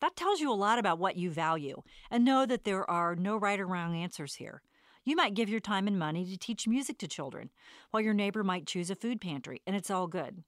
That 0.00 0.16
tells 0.16 0.40
you 0.40 0.50
a 0.50 0.54
lot 0.54 0.80
about 0.80 0.98
what 0.98 1.14
you 1.14 1.30
value, 1.30 1.82
and 2.10 2.24
know 2.24 2.44
that 2.44 2.64
there 2.64 2.90
are 2.90 3.14
no 3.14 3.36
right 3.36 3.60
or 3.60 3.68
wrong 3.68 3.94
answers 3.94 4.34
here. 4.34 4.62
You 5.04 5.14
might 5.14 5.34
give 5.34 5.48
your 5.48 5.60
time 5.60 5.86
and 5.86 5.96
money 5.96 6.26
to 6.26 6.36
teach 6.36 6.66
music 6.66 6.98
to 6.98 7.06
children, 7.06 7.50
while 7.92 8.02
your 8.02 8.14
neighbor 8.14 8.42
might 8.42 8.66
choose 8.66 8.90
a 8.90 8.96
food 8.96 9.20
pantry, 9.20 9.62
and 9.64 9.76
it's 9.76 9.92
all 9.92 10.08
good. 10.08 10.42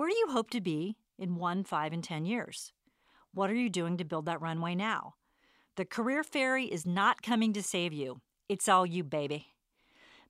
Where 0.00 0.08
do 0.08 0.16
you 0.16 0.28
hope 0.30 0.48
to 0.52 0.62
be 0.62 0.96
in 1.18 1.36
one, 1.36 1.62
five, 1.62 1.92
and 1.92 2.02
10 2.02 2.24
years? 2.24 2.72
What 3.34 3.50
are 3.50 3.54
you 3.54 3.68
doing 3.68 3.98
to 3.98 4.04
build 4.06 4.24
that 4.24 4.40
runway 4.40 4.74
now? 4.74 5.16
The 5.76 5.84
career 5.84 6.24
fairy 6.24 6.64
is 6.64 6.86
not 6.86 7.20
coming 7.20 7.52
to 7.52 7.62
save 7.62 7.92
you. 7.92 8.22
It's 8.48 8.66
all 8.66 8.86
you, 8.86 9.04
baby. 9.04 9.48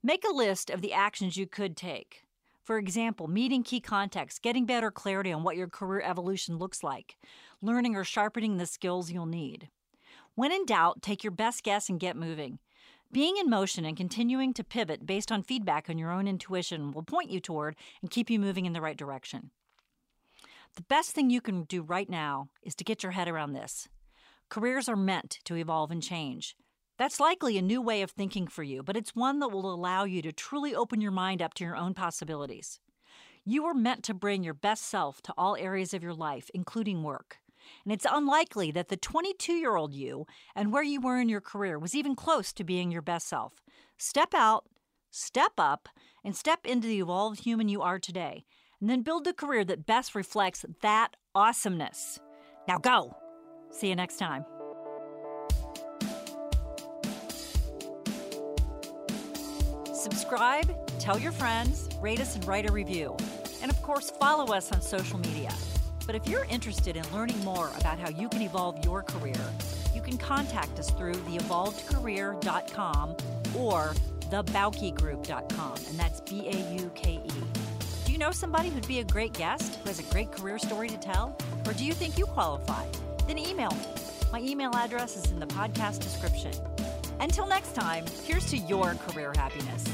Make 0.03 0.25
a 0.25 0.35
list 0.35 0.71
of 0.71 0.81
the 0.81 0.93
actions 0.93 1.37
you 1.37 1.47
could 1.47 1.77
take. 1.77 2.25
For 2.65 2.79
example, 2.79 3.29
meeting 3.29 3.63
key 3.63 3.79
contacts, 3.79 4.41
getting 4.41 4.67
better 4.67 4.91
clarity 4.91 5.31
on 5.31 5.45
what 5.45 5.57
your 5.57 5.69
career 5.69 6.03
evolution 6.03 6.59
looks 6.59 6.83
like, 6.83 7.17
learning 7.63 7.95
or 7.95 8.03
sharpening 8.03 8.57
the 8.57 8.67
skills 8.67 9.13
you'll 9.13 9.25
need. 9.25 9.69
When 10.35 10.51
in 10.51 10.67
doubt, 10.67 11.01
take 11.01 11.23
your 11.23 11.31
best 11.31 11.63
guess 11.63 11.89
and 11.89 12.01
get 12.01 12.17
moving. 12.17 12.59
Being 13.13 13.39
in 13.39 13.51
motion 13.51 13.85
and 13.85 13.97
continuing 13.97 14.55
to 14.55 14.63
pivot 14.63 15.05
based 15.05 15.33
on 15.33 15.43
feedback 15.43 15.91
on 15.91 15.99
your 15.99 16.13
own 16.13 16.29
intuition 16.29 16.93
will 16.93 17.03
point 17.03 17.29
you 17.29 17.41
toward 17.41 17.75
and 18.01 18.11
keep 18.11 18.31
you 18.31 18.39
moving 18.39 18.67
in 18.67 18.73
the 18.73 18.81
right 18.81 18.97
direction. 18.97 19.51
The 20.77 20.83
best 20.83 21.11
thing 21.11 21.29
you 21.29 21.41
can 21.41 21.65
do 21.65 21.83
right 21.83 22.09
now 22.09 22.51
is 22.63 22.77
to 22.77 22.85
get 22.85 23.03
your 23.03 23.11
head 23.11 23.27
around 23.27 23.53
this. 23.53 23.89
Careers 24.49 24.89
are 24.89 24.95
meant 24.95 25.41
to 25.45 25.57
evolve 25.57 25.91
and 25.91 26.01
change. 26.01 26.55
That's 26.99 27.19
likely 27.19 27.59
a 27.59 27.63
new 27.63 27.83
way 27.83 28.03
of 28.03 28.13
thinking 28.13 28.47
for 28.47 28.63
you, 28.63 28.85
but 28.85 28.97
it's 28.97 29.17
one 29.17 29.41
that 29.41 29.49
will 29.49 29.75
allow 29.75 30.05
you 30.05 30.23
to 30.23 30.33
truly 30.33 30.73
open 30.73 31.01
your 31.01 31.11
mind 31.11 31.43
up 31.43 31.55
to 31.55 31.65
your 31.65 31.75
own 31.77 31.95
possibilities. 31.95 32.79
You 33.45 33.65
are 33.65 33.75
meant 33.75 34.05
to 34.05 34.15
bring 34.15 34.45
your 34.45 34.55
best 34.55 34.85
self 34.85 35.21
to 35.23 35.35
all 35.37 35.57
areas 35.57 35.93
of 35.95 36.05
your 36.05 36.15
life, 36.15 36.49
including 36.55 37.03
work. 37.03 37.39
And 37.85 37.93
it's 37.93 38.07
unlikely 38.11 38.71
that 38.73 38.89
the 38.89 38.97
22 38.97 39.53
year 39.53 39.77
old 39.77 39.95
you 39.95 40.27
and 40.55 40.73
where 40.73 40.83
you 40.83 41.01
were 41.01 41.19
in 41.19 41.29
your 41.29 41.41
career 41.41 41.79
was 41.79 41.95
even 41.95 42.15
close 42.15 42.53
to 42.55 42.65
being 42.65 42.91
your 42.91 43.03
best 43.03 43.29
self. 43.29 43.63
Step 43.97 44.35
out, 44.35 44.65
step 45.11 45.53
up, 45.59 45.89
and 46.25 46.37
step 46.37 46.61
into 46.65 46.89
the 46.89 47.01
evolved 47.01 47.41
human 47.41 47.69
you 47.69 47.83
are 47.83 47.99
today, 47.99 48.45
and 48.81 48.89
then 48.89 49.03
build 49.03 49.25
the 49.25 49.33
career 49.33 49.65
that 49.65 49.87
best 49.87 50.15
reflects 50.15 50.65
that 50.83 51.17
awesomeness. 51.35 52.19
Now 52.69 52.79
go! 52.79 53.17
See 53.71 53.89
you 53.89 53.97
next 53.97 54.19
time. 54.19 54.45
Subscribe, 59.93 60.99
tell 60.99 61.19
your 61.19 61.33
friends, 61.33 61.89
rate 62.01 62.21
us, 62.21 62.35
and 62.35 62.47
write 62.47 62.69
a 62.69 62.73
review. 62.73 63.17
And 63.61 63.71
of 63.71 63.83
course, 63.83 64.11
follow 64.11 64.55
us 64.55 64.73
on 64.73 64.81
social 64.81 65.19
media. 65.19 65.53
But 66.11 66.17
if 66.17 66.29
you're 66.29 66.47
interested 66.47 66.97
in 66.97 67.05
learning 67.13 67.39
more 67.45 67.71
about 67.79 68.01
how 68.01 68.09
you 68.09 68.29
can 68.29 68.43
evolve 68.43 68.85
your 68.85 69.01
career, 69.01 69.37
you 69.95 70.03
can 70.03 70.19
contact 70.19 70.77
us 70.81 70.91
through 70.91 71.15
theevolvedcareer.com 71.15 73.17
or 73.57 73.95
thebaukegroup.com, 74.29 75.75
and 75.89 76.01
that's 76.01 76.21
B 76.23 76.49
A 76.49 76.83
U 76.83 76.91
K 76.97 77.21
E. 77.25 77.31
Do 78.05 78.11
you 78.11 78.19
know 78.19 78.33
somebody 78.33 78.71
who'd 78.71 78.89
be 78.89 78.99
a 78.99 79.05
great 79.05 79.35
guest 79.35 79.77
who 79.77 79.89
has 79.89 80.01
a 80.01 80.13
great 80.13 80.33
career 80.33 80.59
story 80.59 80.89
to 80.89 80.99
tell? 80.99 81.37
Or 81.65 81.75
do 81.75 81.85
you 81.85 81.95
think 81.95 82.19
you 82.19 82.27
qualify? 82.27 82.85
Then 83.29 83.39
email 83.39 83.71
me. 83.71 83.87
My 84.33 84.41
email 84.41 84.75
address 84.75 85.17
is 85.17 85.31
in 85.31 85.39
the 85.39 85.47
podcast 85.47 86.01
description. 86.01 86.51
Until 87.21 87.47
next 87.47 87.77
time, 87.77 88.05
here's 88.25 88.47
to 88.47 88.57
your 88.57 88.95
career 88.95 89.33
happiness. 89.37 89.85